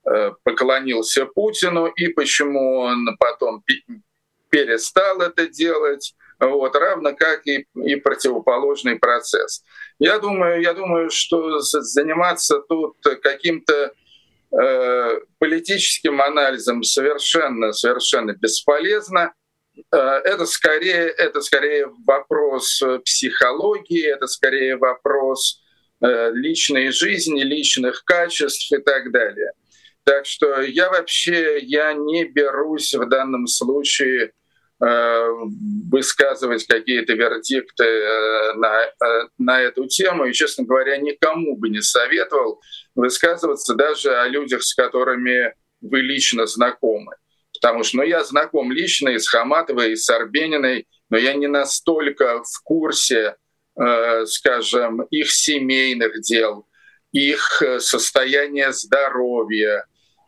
[0.05, 3.63] э, поклонился Путину, и почему он потом
[4.49, 9.63] перестал это делать, вот, равно как и, и противоположный процесс.
[9.99, 13.93] Я думаю, я думаю, что заниматься тут каким-то
[14.61, 19.33] э, политическим анализом совершенно, совершенно бесполезно.
[19.91, 25.61] Э, это скорее, это скорее вопрос психологии, это скорее вопрос
[26.01, 29.51] э, личной жизни, личных качеств и так далее.
[30.03, 34.33] Так что я вообще я не берусь в данном случае
[34.83, 35.29] Э,
[35.89, 40.25] высказывать какие-то вердикты э, на, э, на эту тему.
[40.25, 42.59] И, честно говоря, никому бы не советовал
[42.95, 47.15] высказываться даже о людях, с которыми вы лично знакомы.
[47.53, 51.47] Потому что ну, я знаком лично и с Хаматовой, и с Арбениной, но я не
[51.47, 53.35] настолько в курсе,
[53.79, 56.67] э, скажем, их семейных дел,
[57.11, 59.85] их состояния здоровья,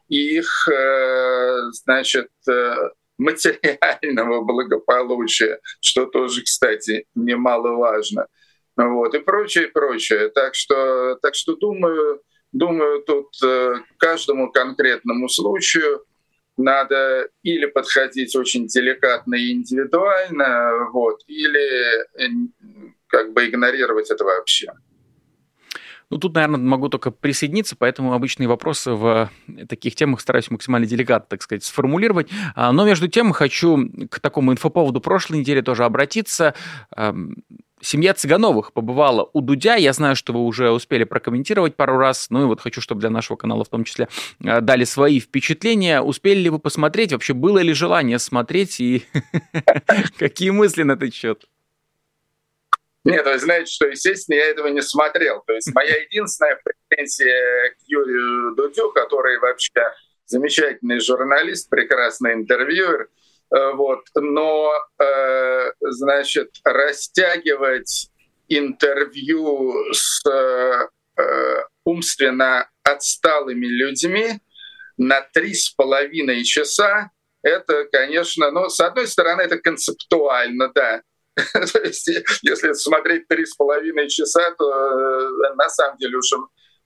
[0.08, 2.76] их, э, значит, э,
[3.18, 8.28] материального благополучия, что тоже, кстати, немаловажно.
[8.76, 10.30] Вот, и прочее, прочее.
[10.30, 12.22] Так что, так что думаю,
[12.56, 16.04] думаю, тут э, каждому конкретному случаю
[16.58, 22.30] надо или подходить очень деликатно и индивидуально, вот, или э,
[23.08, 24.72] как бы игнорировать это вообще.
[26.12, 29.30] Ну, тут, наверное, могу только присоединиться, поэтому обычные вопросы в
[29.68, 32.30] таких темах стараюсь максимально деликатно, так сказать, сформулировать.
[32.56, 36.54] А, но между тем хочу к такому инфоповоду прошлой недели тоже обратиться.
[37.82, 39.76] Семья Цыгановых побывала у Дудя.
[39.76, 42.28] Я знаю, что вы уже успели прокомментировать пару раз.
[42.30, 44.08] Ну и вот хочу, чтобы для нашего канала в том числе
[44.44, 46.02] а, дали свои впечатления.
[46.02, 47.12] Успели ли вы посмотреть?
[47.12, 48.80] Вообще было ли желание смотреть?
[48.80, 49.04] И
[50.18, 51.46] какие мысли на этот счет?
[53.04, 55.44] Нет, вы знаете, что, естественно, я этого не смотрел.
[55.46, 59.94] То есть моя единственная претензия к Юрию Дудю, который вообще
[60.26, 63.08] замечательный журналист, прекрасный интервьюер, э,
[63.52, 68.10] вот, но, э, значит, растягивать
[68.48, 70.88] интервью с э,
[71.86, 74.40] умственно отсталыми людьми
[74.98, 77.12] на три с половиной часа,
[77.44, 81.02] это, конечно, ну, с одной стороны, это концептуально, да,
[81.74, 82.08] То есть,
[82.44, 86.38] если смотреть три с половиной часа, то э, на самом деле уже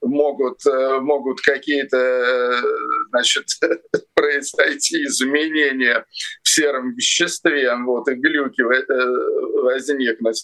[0.01, 2.61] могут, э, могут какие-то э,
[3.09, 3.45] значит,
[4.15, 6.03] произойти изменения
[6.59, 10.43] сером веществе, вот, и глюки возникнуть.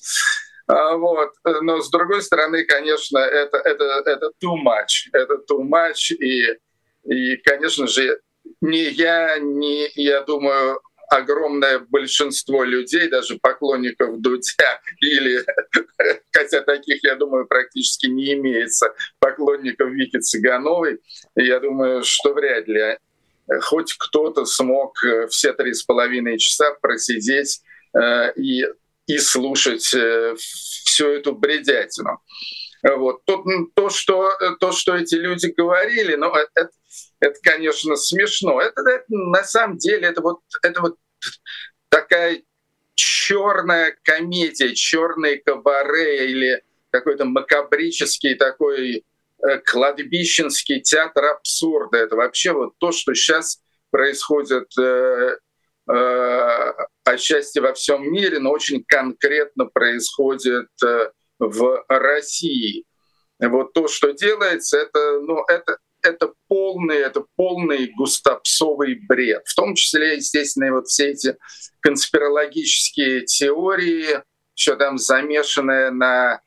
[0.68, 1.32] А, вот.
[1.62, 5.10] Но с другой стороны, конечно, это, это, это too much.
[5.14, 6.16] Это too much.
[6.16, 6.58] И,
[7.04, 8.20] и, конечно же,
[8.62, 15.44] не я, не, я думаю, огромное большинство людей, даже поклонников Дудя, или,
[16.32, 21.00] хотя таких, я думаю, практически не имеется, поклонников Вики Цыгановой,
[21.36, 22.98] я думаю, что вряд ли
[23.62, 27.62] хоть кто-то смог э, все три с половиной часа просидеть
[27.94, 28.66] э, и,
[29.08, 32.22] и слушать э, всю эту бредятину.
[32.84, 33.26] Вот.
[33.26, 33.44] То,
[33.76, 36.70] то, что, то, что эти люди говорили, ну, это,
[37.20, 38.62] это, конечно, смешно.
[38.62, 40.98] Это, это на самом деле это вот, это вот
[41.90, 42.44] такая
[42.94, 49.04] черная комедия, черный кабаре или какой-то макабрический такой
[49.66, 51.98] кладбищенский театр абсурда.
[51.98, 53.60] Это вообще вот то, что сейчас
[53.96, 55.38] происходит э,
[55.90, 56.74] э,
[57.06, 62.86] отчасти во всем мире, но очень конкретно происходит э, в России.
[63.40, 69.44] Вот то, что делается, это, ну, это, это полный, это полный густопсовый бред.
[69.46, 71.38] В том числе, естественно, и вот все эти
[71.82, 74.22] конспирологические теории,
[74.56, 76.42] еще там замешанные на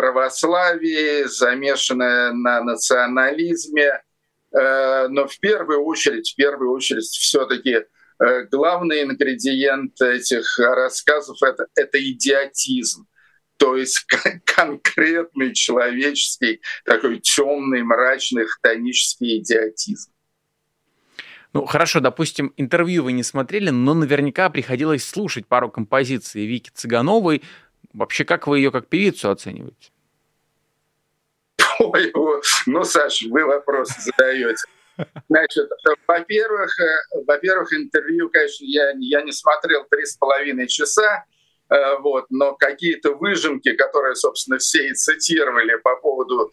[0.00, 4.00] православии, замешанное на национализме.
[4.58, 7.84] Э, но в первую очередь, в первую очередь, все-таки
[8.18, 13.06] э, главный ингредиент этих рассказов это, это идиотизм
[13.58, 14.06] то есть
[14.46, 20.12] конкретный человеческий, такой темный, мрачный, хтонический идиотизм.
[21.52, 27.42] Ну, хорошо, допустим, интервью вы не смотрели, но наверняка приходилось слушать пару композиций Вики Цыгановой.
[27.92, 29.90] Вообще, как вы ее как певицу оцениваете?
[31.78, 32.12] Ой,
[32.66, 34.64] ну, Саша, вы вопросы задаете.
[35.28, 35.70] Значит,
[36.06, 41.24] во-первых, э, во-первых, интервью, конечно, я, я не смотрел три с половиной часа,
[41.70, 46.50] э, вот, но какие-то выжимки, которые, собственно, все и цитировали по поводу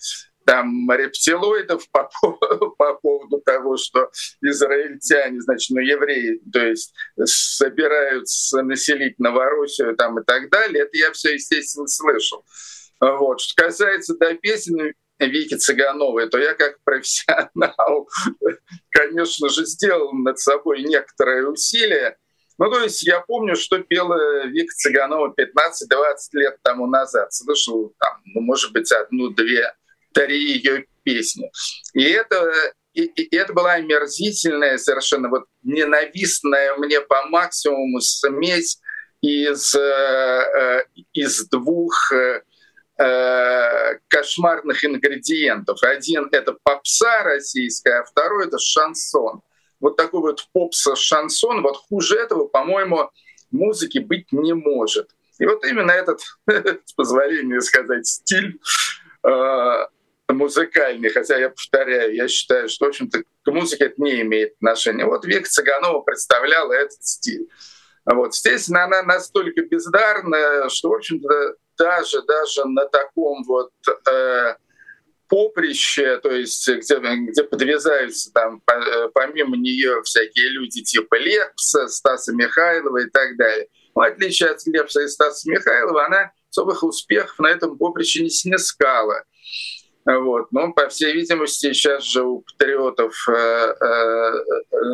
[0.47, 2.09] там рептилоидов по,
[2.77, 4.09] по поводу того, что
[4.41, 6.93] израильтяне, значит, ну, евреи, то есть
[7.25, 12.45] собираются населить Новороссию там и так далее, это я все, естественно, слышал.
[13.01, 13.41] Вот.
[13.41, 18.07] Что касается до песен Вики Цыгановой, то я как профессионал,
[18.91, 22.17] конечно же, сделал над собой некоторые усилия.
[22.57, 25.43] Ну, то есть я помню, что пела Вика Цыганова 15-20
[26.33, 27.33] лет тому назад.
[27.33, 29.73] Слышал там, ну, может быть, одну-две
[30.17, 31.51] три ее песни.
[31.93, 32.51] И это,
[32.93, 38.79] и, и это была омерзительная, совершенно вот ненавистная мне по максимуму смесь
[39.21, 42.41] из, э, из двух э,
[44.07, 45.83] кошмарных ингредиентов.
[45.83, 49.41] Один— это попса российская, а второй— это шансон.
[49.79, 53.11] Вот такой вот попса-шансон, вот хуже этого, по-моему,
[53.51, 55.11] музыки быть не может.
[55.37, 56.21] И вот именно этот,
[56.85, 58.59] с позволения сказать, стиль
[59.23, 59.85] э,
[60.33, 65.05] музыкальный, хотя я повторяю, я считаю, что, в общем-то, к музыке это не имеет отношения.
[65.05, 67.47] Вот Вика Цыганова представляла этот стиль.
[68.05, 68.33] Вот.
[68.33, 73.71] Естественно, она настолько бездарная, что, в общем-то, даже, даже на таком вот
[74.09, 74.55] э,
[75.27, 82.33] поприще, то есть где, где подвязаются там по, помимо нее всякие люди типа Лепса, Стаса
[82.33, 83.67] Михайлова и так далее.
[83.93, 89.23] В отличие от Лепса и Стаса Михайлова, она особых успехов на этом поприще не снискала.
[90.07, 90.51] Вот.
[90.51, 94.33] Но, по всей видимости, сейчас же у патриотов э, э,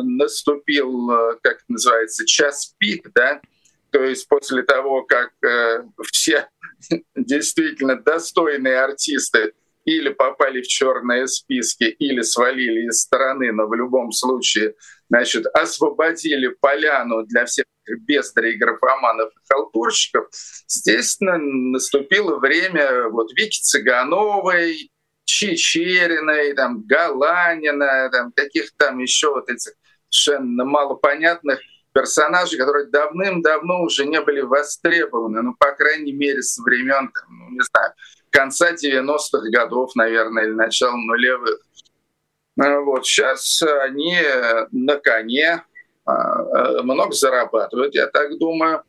[0.02, 3.40] наступил, э, как это называется, час пик, да,
[3.90, 6.48] то есть после того, как э, все
[7.14, 9.52] действительно достойные артисты
[9.84, 14.74] или попали в черные списки, или свалили из страны, но в любом случае,
[15.08, 20.26] значит, освободили поляну для всех бездарей, графоманов и халтурщиков,
[20.66, 24.90] естественно, наступило время вот Вики Цыгановой,
[25.24, 29.72] Чечериной, там, Галанина, там, каких-то там еще вот этих
[30.08, 31.60] совершенно малопонятных
[31.92, 37.60] персонажей, которые давным-давно уже не были востребованы, ну, по крайней мере, со времен, ну, не
[37.60, 37.92] знаю,
[38.30, 41.60] конца 90-х годов, наверное, или начала нулевых.
[42.56, 44.16] Ну, вот сейчас они
[44.72, 45.64] на коне
[46.04, 48.82] а, много зарабатывают, я так думаю.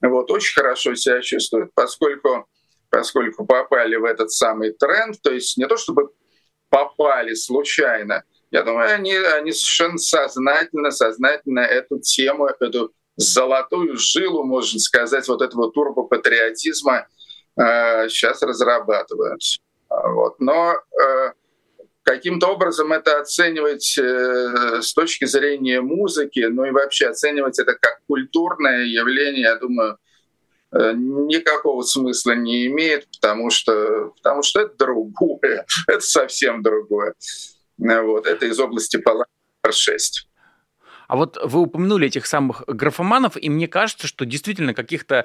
[0.00, 2.48] Вот, очень хорошо себя чувствуют, поскольку
[2.96, 6.12] поскольку попали в этот самый тренд, то есть не то чтобы
[6.70, 14.80] попали случайно, я думаю, они, они совершенно сознательно, сознательно эту тему, эту золотую жилу, можно
[14.80, 17.06] сказать, вот этого турбопатриотизма
[17.60, 19.42] э, сейчас разрабатывают.
[19.90, 20.40] Вот.
[20.40, 21.32] Но э,
[22.02, 28.00] каким-то образом это оценивать э, с точки зрения музыки, ну и вообще оценивать это как
[28.08, 29.98] культурное явление, я думаю,
[30.94, 37.14] никакого смысла не имеет, потому что, потому что это другое, это совсем другое.
[37.78, 39.30] Вот, это из области палаты
[39.70, 40.28] 6.
[41.08, 45.24] А вот вы упомянули этих самых графоманов, и мне кажется, что действительно каких-то,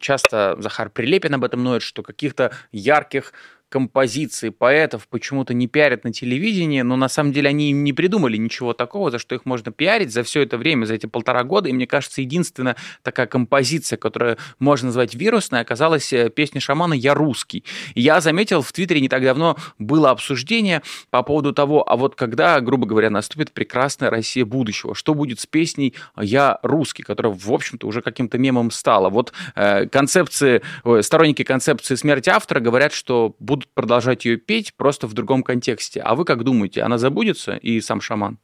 [0.00, 3.32] часто Захар Прилепин об этом ноет, что каких-то ярких
[3.74, 8.72] композиции поэтов почему-то не пиарят на телевидении, но на самом деле они не придумали ничего
[8.72, 11.68] такого, за что их можно пиарить за все это время, за эти полтора года.
[11.68, 17.14] И мне кажется, единственная такая композиция, которую можно назвать вирусной, оказалась э, песня шамана «Я
[17.14, 17.64] русский».
[17.96, 22.60] Я заметил, в Твиттере не так давно было обсуждение по поводу того, а вот когда,
[22.60, 27.88] грубо говоря, наступит прекрасная Россия будущего, что будет с песней «Я русский», которая, в общем-то,
[27.88, 29.10] уже каким-то мемом стала.
[29.10, 30.62] Вот э, концепции,
[31.00, 36.00] сторонники концепции смерти автора говорят, что будут будут продолжать ее петь просто в другом контексте.
[36.00, 38.38] А вы как думаете, она забудется и сам шаман?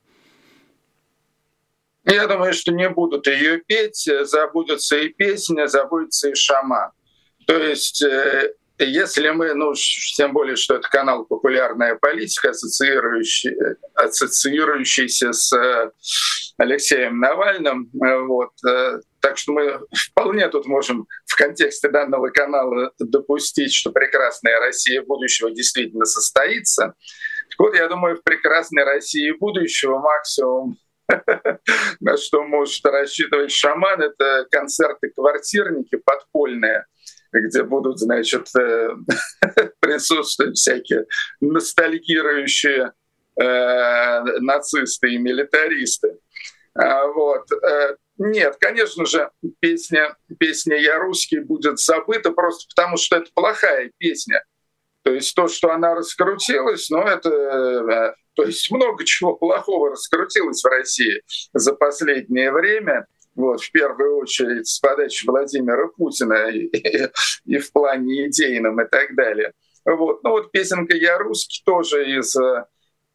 [2.04, 6.90] Я думаю, что не будут ее петь, забудется и песня, забудется и шаман.
[7.46, 9.74] То есть э, если мы, ну,
[10.16, 13.54] тем более, что это канал «Популярная политика», ассоциирующий,
[13.94, 15.90] ассоциирующийся с э,
[16.56, 18.52] Алексеем Навальным, э, вот,
[19.20, 25.50] так что мы вполне тут можем в контексте данного канала допустить, что прекрасная Россия будущего
[25.50, 26.94] действительно состоится.
[27.50, 30.76] Так вот, я думаю, в прекрасной России будущего максимум
[32.00, 36.86] на что может рассчитывать шаман, это концерты-квартирники подпольные—
[37.32, 38.90] где будут, значит, э,
[39.80, 41.06] присутствовать всякие
[41.40, 42.92] ностальгирующие
[43.40, 46.18] э, нацисты и милитаристы.
[46.74, 47.46] А, вот.
[48.20, 53.90] Э, нет, конечно же, песня, песня «Я русский» будет забыта просто потому, что это плохая
[53.98, 54.44] песня.
[55.02, 60.62] То есть то, что она раскрутилась, ну это, э, то есть много чего плохого раскрутилось
[60.62, 61.22] в России
[61.54, 63.06] за последнее время.
[63.34, 67.08] Вот, в первую очередь с подачи Владимира Путина и, и,
[67.46, 69.52] и в плане идейном и так далее.
[69.86, 70.22] Вот.
[70.22, 72.36] Ну вот песенка «Я русский» тоже из,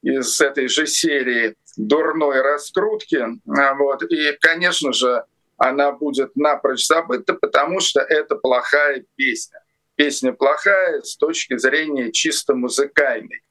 [0.05, 3.25] из этой же серии дурной раскрутки.
[3.45, 4.03] Вот.
[4.03, 5.23] И, конечно же,
[5.57, 9.59] она будет напрочь забыта, потому что это плохая песня.
[9.95, 13.41] Песня плохая с точки зрения чисто музыкальной.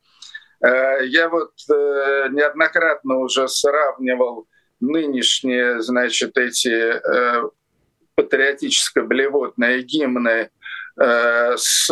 [0.65, 4.47] Э, я вот э, неоднократно уже сравнивал
[4.79, 7.49] нынешние, значит, эти э,
[8.17, 10.51] патриотическо-блевотные гимны
[10.97, 11.91] с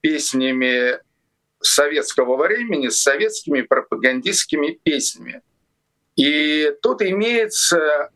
[0.00, 0.98] песнями
[1.66, 5.42] советского времени, с советскими пропагандистскими песнями.
[6.16, 8.10] И тут имеется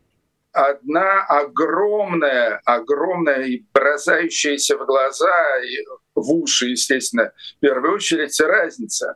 [0.51, 5.85] одна огромная, огромная и бросающаяся в глаза, и
[6.15, 9.15] в уши, естественно, в первую очередь разница.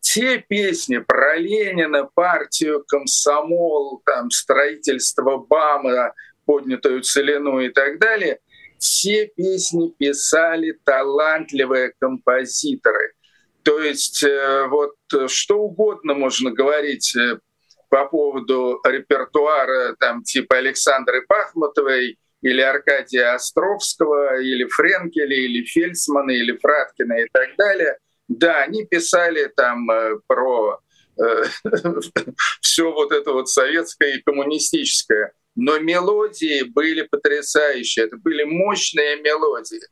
[0.00, 6.12] Те песни про Ленина, партию, комсомол, там, строительство БАМа,
[6.44, 8.40] поднятую целину и так далее,
[8.78, 13.12] все песни писали талантливые композиторы.
[13.64, 14.94] То есть э, вот
[15.28, 17.38] что угодно можно говорить э,
[17.88, 26.56] по поводу репертуара там, типа Александры Пахмутовой или Аркадия Островского, или Френкеля, или Фельдсмана, или
[26.56, 27.96] Фраткина и так далее.
[28.28, 30.80] Да, они писали там э, про
[31.18, 31.44] э,
[32.60, 35.32] все вот это вот советское и коммунистическое.
[35.54, 39.82] Но мелодии были потрясающие, это были мощные мелодии.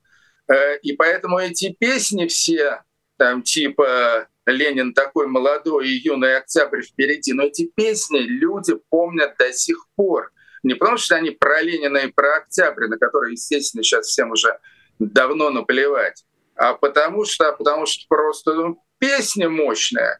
[0.50, 2.82] Э, и поэтому эти песни все,
[3.20, 7.34] там типа Ленин такой молодой и юный октябрь впереди.
[7.34, 10.32] Но эти песни люди помнят до сих пор.
[10.62, 14.58] Не потому что они про Ленина и про октябрь, на которые, естественно, сейчас всем уже
[14.98, 20.18] давно наплевать, а потому что, потому что просто ну, песня мощная.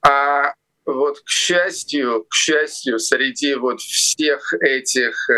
[0.00, 0.54] А
[0.86, 5.28] вот к счастью, к счастью, среди вот всех этих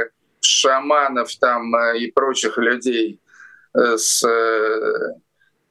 [0.40, 3.20] шаманов там э, и прочих людей
[3.74, 5.14] э, с э,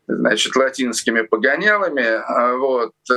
[0.08, 2.04] значит, латинскими погонялами.
[2.04, 2.94] А вот.
[3.12, 3.16] Э,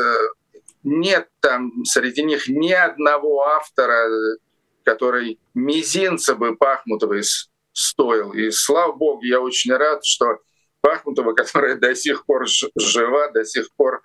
[0.85, 4.09] нет там среди них ни одного автора,
[4.85, 7.23] который мизинца бы Пахмутовой
[7.73, 8.33] стоил.
[8.33, 10.39] И слава богу, я очень рад, что
[10.81, 14.01] Пахмутова, которая до сих пор жива, до сих пор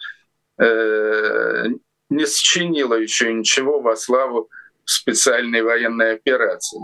[0.60, 1.68] э,
[2.10, 4.50] не сочинила еще ничего во славу
[4.86, 6.80] специальной военной операции.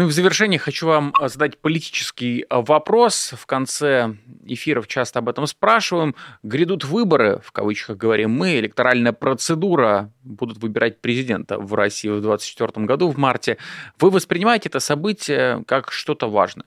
[0.00, 3.34] Ну и в завершение хочу вам а, задать политический а, вопрос.
[3.36, 4.14] В конце
[4.46, 6.16] эфиров часто об этом спрашиваем.
[6.42, 12.86] Грядут выборы, в кавычках говорим мы, электоральная процедура, будут выбирать президента в России в 2024
[12.86, 13.58] году, в марте.
[13.98, 16.64] Вы воспринимаете это событие как что-то важное?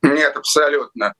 [0.00, 1.12] Нет, абсолютно.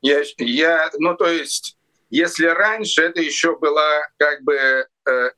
[0.00, 1.76] Я, я, ну то есть,
[2.08, 4.86] если раньше это еще была как бы, э,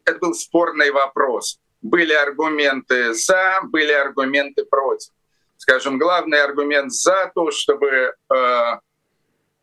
[0.05, 5.11] это был спорный вопрос были аргументы за, были аргументы против.
[5.57, 8.65] Скажем, главный аргумент за то, чтобы, э,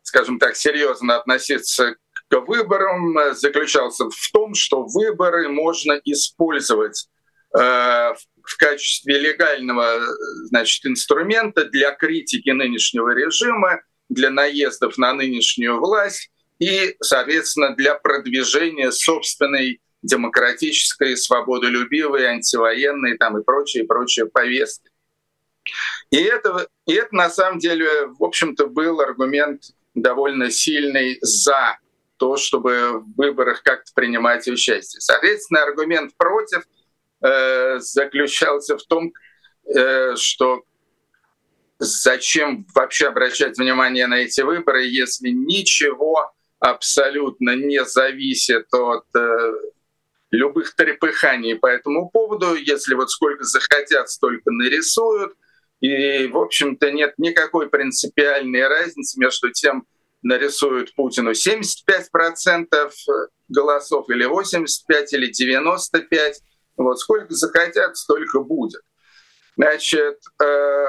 [0.02, 1.96] скажем так, серьезно относиться
[2.28, 7.08] к выборам, заключался в том, что выборы можно использовать
[7.58, 10.00] э, в качестве легального
[10.44, 18.90] значит, инструмента для критики нынешнего режима, для наездов на нынешнюю власть и, соответственно, для продвижения
[18.90, 24.90] собственной демократической, свободолюбивой, антивоенной там, и прочие, прочие повестки.
[26.10, 31.78] И это, и это на самом деле, в общем-то, был аргумент довольно сильный за
[32.16, 35.00] то, чтобы в выборах как-то принимать участие.
[35.00, 36.64] Соответственно, аргумент против
[37.22, 39.12] э, заключался в том,
[39.74, 40.62] э, что
[41.78, 49.52] зачем вообще обращать внимание на эти выборы, если ничего абсолютно не зависит от э,
[50.30, 52.54] любых трепыханий по этому поводу.
[52.54, 55.34] Если вот сколько захотят, столько нарисуют.
[55.80, 59.86] И, в общем-то, нет никакой принципиальной разницы между тем,
[60.22, 62.66] нарисуют Путину 75%
[63.48, 66.42] голосов или 85 или 95.
[66.76, 68.82] Вот сколько захотят, столько будет.
[69.56, 70.86] Значит, э,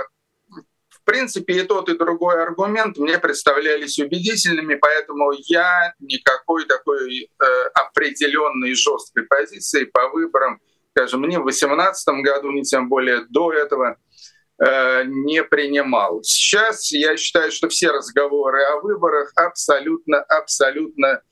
[1.09, 8.75] принципе, и тот, и другой аргумент мне представлялись убедительными, поэтому я никакой такой э, определенной
[8.75, 13.97] жесткой позиции по выборам, скажем, ни в 2018 году, ни тем более до этого
[14.59, 16.21] э, не принимал.
[16.21, 21.23] Сейчас я считаю, что все разговоры о выборах абсолютно, абсолютно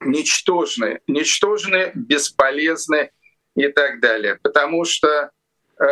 [0.00, 3.12] ничтожны, ничтожны, бесполезны
[3.54, 5.30] и так далее, потому что
[5.78, 5.86] э,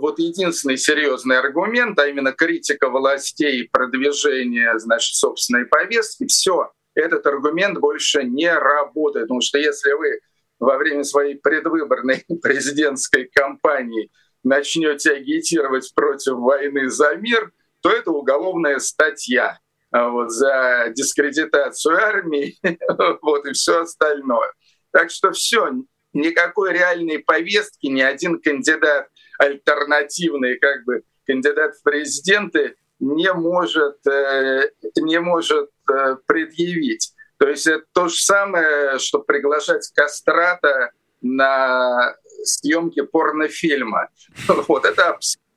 [0.00, 7.78] вот единственный серьезный аргумент, а именно критика властей, продвижение, значит, собственной повестки, все, этот аргумент
[7.78, 9.26] больше не работает.
[9.26, 10.20] Потому что если вы
[10.58, 14.10] во время своей предвыборной президентской кампании
[14.42, 19.58] начнете агитировать против войны за мир, то это уголовная статья
[19.90, 22.58] а вот, за дискредитацию армии
[23.22, 24.52] вот, и все остальное.
[24.92, 25.72] Так что все,
[26.12, 29.08] никакой реальной повестки ни один кандидат
[29.40, 37.14] альтернативный, как бы кандидат в президенты не может, э, не может э, предъявить.
[37.38, 40.90] То есть это то же самое, что приглашать кастрата
[41.22, 42.14] на
[42.44, 44.08] съемки порнофильма.
[44.68, 45.50] Вот это абсолютно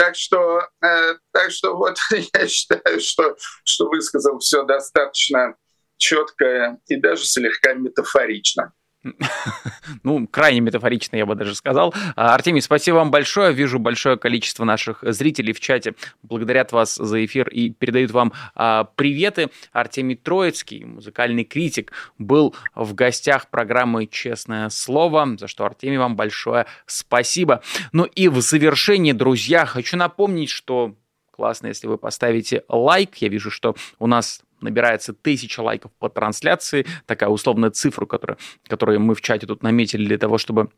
[0.00, 1.98] так что, э, так что вот
[2.34, 5.56] я считаю, что, что высказал все достаточно
[5.98, 8.72] четко и даже слегка метафорично.
[10.02, 11.94] Ну, крайне метафорично, я бы даже сказал.
[12.16, 13.52] А, Артемий, спасибо вам большое.
[13.52, 15.94] Вижу большое количество наших зрителей в чате.
[16.22, 19.50] Благодарят вас за эфир и передают вам а, приветы.
[19.72, 26.66] Артемий Троицкий, музыкальный критик, был в гостях программы «Честное слово», за что, Артемий, вам большое
[26.86, 27.62] спасибо.
[27.92, 30.94] Ну и в завершении, друзья, хочу напомнить, что
[31.30, 33.16] классно, если вы поставите лайк.
[33.16, 39.00] Я вижу, что у нас набирается тысяча лайков по трансляции, такая условная цифра, которая, которую
[39.00, 40.70] мы в чате тут наметили для того, чтобы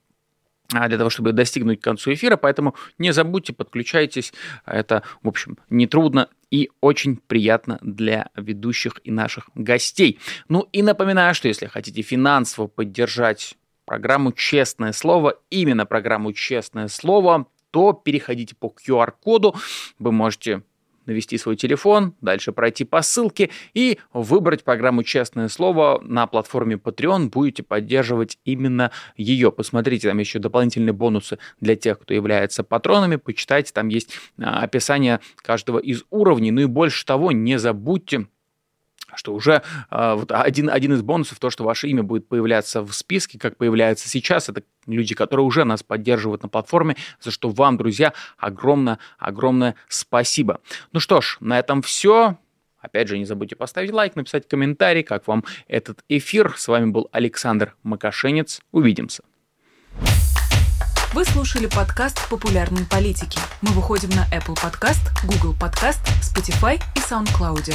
[0.75, 4.33] а, для того, чтобы достигнуть к концу эфира, поэтому не забудьте, подключайтесь,
[4.65, 10.19] это, в общем, нетрудно и очень приятно для ведущих и наших гостей.
[10.49, 17.47] Ну и напоминаю, что если хотите финансово поддержать программу «Честное слово», именно программу «Честное слово»,
[17.71, 19.57] то переходите по QR-коду,
[19.99, 20.63] вы можете
[21.07, 27.31] навести свой телефон, дальше пройти по ссылке и выбрать программу «Честное слово» на платформе Patreon.
[27.31, 29.53] Будете поддерживать именно ее.
[29.53, 33.17] Посмотрите, там еще дополнительные бонусы для тех, кто является патронами.
[33.17, 36.51] Почитайте, там есть а, описание каждого из уровней.
[36.51, 38.27] Ну и больше того, не забудьте
[39.17, 42.93] что уже э, вот один, один из бонусов, то, что ваше имя будет появляться в
[42.93, 47.77] списке, как появляется сейчас, это люди, которые уже нас поддерживают на платформе, за что вам,
[47.77, 50.61] друзья, огромное-огромное спасибо.
[50.93, 52.37] Ну что ж, на этом все.
[52.81, 56.55] Опять же, не забудьте поставить лайк, написать комментарий, как вам этот эфир.
[56.57, 58.61] С вами был Александр Макашенец.
[58.73, 59.23] Увидимся.
[61.15, 63.39] Вы слушали подкаст «Популярные политики».
[63.61, 67.75] Мы выходим на Apple Podcast, Google Podcast, Spotify и SoundCloud.